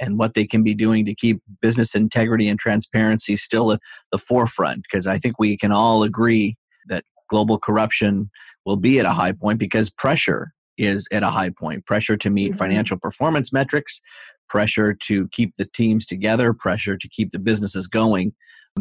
and 0.00 0.18
what 0.18 0.34
they 0.34 0.46
can 0.46 0.62
be 0.62 0.74
doing 0.74 1.04
to 1.06 1.14
keep 1.14 1.40
business 1.60 1.94
integrity 1.94 2.48
and 2.48 2.58
transparency 2.58 3.36
still 3.36 3.72
at 3.72 3.80
the 4.10 4.18
forefront. 4.18 4.82
Because 4.82 5.06
I 5.06 5.18
think 5.18 5.38
we 5.38 5.56
can 5.56 5.72
all 5.72 6.02
agree 6.02 6.56
that 6.88 7.04
global 7.28 7.58
corruption 7.58 8.30
will 8.66 8.76
be 8.76 8.98
at 8.98 9.06
a 9.06 9.12
high 9.12 9.32
point 9.32 9.58
because 9.58 9.90
pressure 9.90 10.52
is 10.78 11.06
at 11.12 11.22
a 11.22 11.30
high 11.30 11.50
point 11.50 11.84
pressure 11.86 12.16
to 12.16 12.30
meet 12.30 12.50
mm-hmm. 12.50 12.58
financial 12.58 12.98
performance 12.98 13.52
metrics, 13.52 14.00
pressure 14.48 14.94
to 14.94 15.28
keep 15.28 15.54
the 15.56 15.66
teams 15.66 16.06
together, 16.06 16.52
pressure 16.52 16.96
to 16.96 17.08
keep 17.08 17.30
the 17.30 17.38
businesses 17.38 17.86
going. 17.86 18.32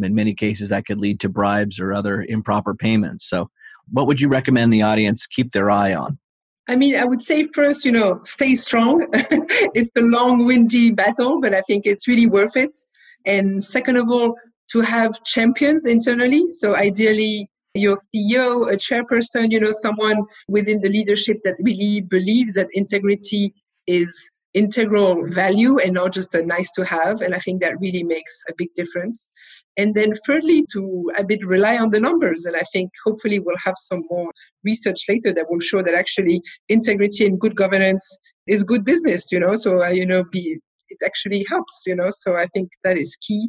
In 0.01 0.15
many 0.15 0.33
cases, 0.33 0.69
that 0.69 0.85
could 0.85 1.01
lead 1.01 1.19
to 1.19 1.29
bribes 1.29 1.79
or 1.79 1.93
other 1.93 2.25
improper 2.29 2.73
payments. 2.73 3.29
So, 3.29 3.49
what 3.91 4.07
would 4.07 4.21
you 4.21 4.29
recommend 4.29 4.71
the 4.71 4.83
audience 4.83 5.27
keep 5.27 5.51
their 5.51 5.69
eye 5.69 5.93
on? 5.93 6.17
I 6.67 6.75
mean, 6.75 6.95
I 6.95 7.05
would 7.05 7.21
say 7.21 7.47
first, 7.53 7.85
you 7.85 7.91
know, 7.91 8.19
stay 8.23 8.55
strong. 8.55 9.07
it's 9.13 9.89
a 9.97 10.01
long, 10.01 10.45
windy 10.45 10.91
battle, 10.91 11.41
but 11.41 11.53
I 11.53 11.61
think 11.61 11.85
it's 11.85 12.07
really 12.07 12.27
worth 12.27 12.55
it. 12.55 12.77
And 13.25 13.63
second 13.63 13.97
of 13.97 14.09
all, 14.09 14.35
to 14.71 14.81
have 14.81 15.23
champions 15.23 15.85
internally. 15.85 16.49
So 16.49 16.75
ideally, 16.75 17.49
your 17.73 17.95
CEO, 17.97 18.71
a 18.71 18.77
chairperson, 18.77 19.51
you 19.51 19.59
know, 19.59 19.71
someone 19.71 20.23
within 20.47 20.81
the 20.81 20.89
leadership 20.89 21.39
that 21.43 21.55
really 21.59 22.01
believes 22.01 22.53
that 22.55 22.67
integrity 22.73 23.53
is 23.87 24.29
integral 24.53 25.27
value 25.29 25.77
and 25.79 25.93
not 25.93 26.13
just 26.13 26.35
a 26.35 26.45
nice 26.45 26.71
to 26.73 26.83
have. 26.83 27.21
And 27.21 27.33
I 27.33 27.39
think 27.39 27.61
that 27.61 27.79
really 27.79 28.03
makes 28.03 28.43
a 28.49 28.53
big 28.57 28.69
difference. 28.75 29.29
And 29.77 29.95
then 29.95 30.13
thirdly, 30.25 30.65
to 30.73 31.11
a 31.17 31.23
bit 31.23 31.45
rely 31.45 31.77
on 31.77 31.91
the 31.91 31.99
numbers. 31.99 32.45
And 32.45 32.55
I 32.55 32.63
think 32.73 32.91
hopefully 33.05 33.39
we'll 33.39 33.55
have 33.63 33.75
some 33.77 34.03
more 34.09 34.29
research 34.63 35.05
later 35.07 35.33
that 35.33 35.49
will 35.49 35.59
show 35.59 35.81
that 35.81 35.93
actually 35.93 36.41
integrity 36.67 37.25
and 37.25 37.39
good 37.39 37.55
governance 37.55 38.05
is 38.47 38.63
good 38.63 38.83
business, 38.83 39.31
you 39.31 39.39
know, 39.39 39.55
so, 39.55 39.83
uh, 39.83 39.89
you 39.89 40.05
know, 40.05 40.23
be, 40.31 40.59
it 40.89 40.97
actually 41.05 41.45
helps, 41.47 41.83
you 41.85 41.95
know, 41.95 42.09
so 42.11 42.35
I 42.35 42.47
think 42.47 42.69
that 42.83 42.97
is 42.97 43.15
key. 43.15 43.47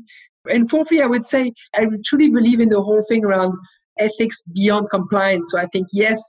And 0.50 0.68
fourthly, 0.68 1.02
I 1.02 1.06
would 1.06 1.24
say 1.24 1.52
I 1.74 1.86
truly 2.04 2.28
believe 2.28 2.60
in 2.60 2.68
the 2.68 2.82
whole 2.82 3.02
thing 3.08 3.24
around 3.24 3.54
ethics 3.98 4.44
beyond 4.54 4.90
compliance. 4.90 5.50
So 5.50 5.58
I 5.58 5.66
think, 5.66 5.88
yes, 5.92 6.22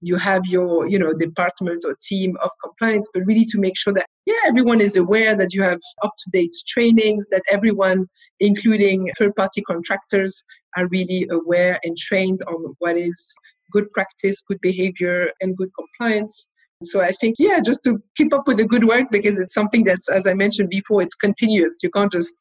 you 0.00 0.16
have 0.16 0.46
your 0.46 0.88
you 0.88 0.98
know 0.98 1.12
department 1.12 1.84
or 1.86 1.94
team 2.00 2.36
of 2.42 2.50
compliance 2.62 3.10
but 3.12 3.24
really 3.26 3.44
to 3.44 3.58
make 3.58 3.76
sure 3.76 3.92
that 3.92 4.06
yeah 4.26 4.42
everyone 4.46 4.80
is 4.80 4.96
aware 4.96 5.36
that 5.36 5.52
you 5.52 5.62
have 5.62 5.80
up 6.02 6.12
to 6.18 6.30
date 6.32 6.54
trainings 6.66 7.26
that 7.30 7.42
everyone 7.50 8.06
including 8.40 9.10
third 9.18 9.34
party 9.36 9.62
contractors 9.62 10.44
are 10.76 10.88
really 10.88 11.26
aware 11.30 11.78
and 11.84 11.96
trained 11.96 12.40
on 12.48 12.74
what 12.78 12.96
is 12.96 13.34
good 13.72 13.90
practice 13.92 14.42
good 14.42 14.60
behavior 14.60 15.30
and 15.40 15.56
good 15.56 15.70
compliance. 15.78 16.46
So 16.82 17.02
i 17.02 17.12
think 17.20 17.36
yeah 17.38 17.60
just 17.60 17.84
to 17.84 18.02
keep 18.16 18.32
up 18.32 18.48
with 18.48 18.56
the 18.56 18.66
good 18.66 18.84
work 18.84 19.10
because 19.10 19.38
it's 19.38 19.52
something 19.52 19.84
that's 19.84 20.08
as 20.08 20.26
i 20.26 20.32
mentioned 20.32 20.70
before 20.70 21.02
it's 21.02 21.14
continuous. 21.14 21.78
You 21.82 21.90
can't 21.90 22.10
just 22.10 22.34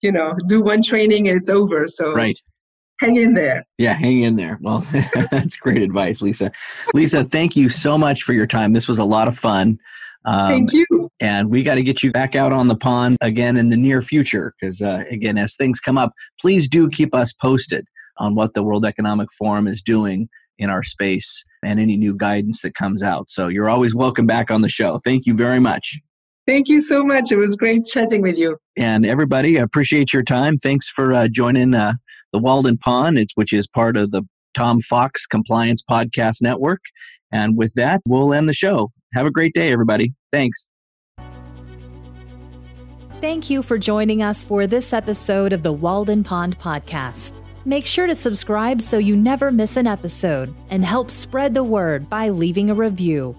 you 0.00 0.10
know 0.10 0.34
do 0.48 0.62
one 0.62 0.82
training 0.82 1.28
and 1.28 1.36
it's 1.36 1.50
over. 1.50 1.86
So 1.86 2.14
right 2.14 2.38
hang 3.02 3.16
in 3.16 3.34
there. 3.34 3.64
Yeah, 3.78 3.92
hang 3.92 4.22
in 4.22 4.36
there. 4.36 4.58
Well, 4.60 4.86
that's 5.30 5.56
great 5.56 5.82
advice, 5.82 6.22
Lisa. 6.22 6.52
Lisa, 6.94 7.24
thank 7.24 7.56
you 7.56 7.68
so 7.68 7.98
much 7.98 8.22
for 8.22 8.32
your 8.32 8.46
time. 8.46 8.72
This 8.72 8.88
was 8.88 8.98
a 8.98 9.04
lot 9.04 9.28
of 9.28 9.38
fun. 9.38 9.78
Um, 10.24 10.48
Thank 10.48 10.72
you. 10.72 10.86
And 11.18 11.50
we 11.50 11.64
got 11.64 11.74
to 11.74 11.82
get 11.82 12.02
you 12.02 12.12
back 12.12 12.36
out 12.36 12.52
on 12.52 12.68
the 12.68 12.76
pond 12.76 13.16
again 13.20 13.56
in 13.56 13.70
the 13.70 13.76
near 13.76 14.02
future 14.02 14.54
because, 14.60 14.80
uh, 14.80 15.02
again, 15.10 15.36
as 15.36 15.56
things 15.56 15.80
come 15.80 15.98
up, 15.98 16.12
please 16.40 16.68
do 16.68 16.88
keep 16.88 17.12
us 17.12 17.32
posted 17.32 17.84
on 18.18 18.36
what 18.36 18.54
the 18.54 18.62
World 18.62 18.86
Economic 18.86 19.32
Forum 19.32 19.66
is 19.66 19.82
doing 19.82 20.28
in 20.58 20.70
our 20.70 20.84
space 20.84 21.42
and 21.64 21.80
any 21.80 21.96
new 21.96 22.14
guidance 22.14 22.62
that 22.62 22.74
comes 22.74 23.02
out. 23.02 23.30
So 23.30 23.48
you're 23.48 23.68
always 23.68 23.96
welcome 23.96 24.26
back 24.26 24.48
on 24.52 24.60
the 24.60 24.68
show. 24.68 25.00
Thank 25.04 25.26
you 25.26 25.34
very 25.34 25.58
much. 25.58 25.98
Thank 26.46 26.68
you 26.68 26.80
so 26.80 27.04
much. 27.04 27.30
It 27.30 27.36
was 27.36 27.56
great 27.56 27.84
chatting 27.84 28.20
with 28.20 28.36
you. 28.36 28.56
And 28.76 29.06
everybody, 29.06 29.58
I 29.58 29.62
appreciate 29.62 30.12
your 30.12 30.24
time. 30.24 30.56
Thanks 30.56 30.88
for 30.88 31.12
uh, 31.12 31.28
joining 31.28 31.72
uh, 31.72 31.94
the 32.32 32.38
Walden 32.38 32.78
Pond, 32.78 33.18
which 33.34 33.52
is 33.52 33.66
part 33.66 33.96
of 33.96 34.10
the 34.10 34.22
Tom 34.54 34.80
Fox 34.80 35.26
Compliance 35.26 35.82
Podcast 35.88 36.42
Network. 36.42 36.80
And 37.32 37.56
with 37.56 37.74
that, 37.74 38.02
we'll 38.06 38.34
end 38.34 38.48
the 38.48 38.54
show. 38.54 38.90
Have 39.14 39.26
a 39.26 39.30
great 39.30 39.54
day, 39.54 39.72
everybody. 39.72 40.12
Thanks. 40.32 40.68
Thank 43.20 43.48
you 43.48 43.62
for 43.62 43.78
joining 43.78 44.22
us 44.22 44.44
for 44.44 44.66
this 44.66 44.92
episode 44.92 45.52
of 45.52 45.62
the 45.62 45.72
Walden 45.72 46.24
Pond 46.24 46.58
Podcast. 46.58 47.40
Make 47.64 47.86
sure 47.86 48.08
to 48.08 48.14
subscribe 48.16 48.82
so 48.82 48.98
you 48.98 49.14
never 49.14 49.52
miss 49.52 49.76
an 49.76 49.86
episode 49.86 50.52
and 50.70 50.84
help 50.84 51.10
spread 51.10 51.54
the 51.54 51.62
word 51.62 52.10
by 52.10 52.30
leaving 52.30 52.70
a 52.70 52.74
review. 52.74 53.36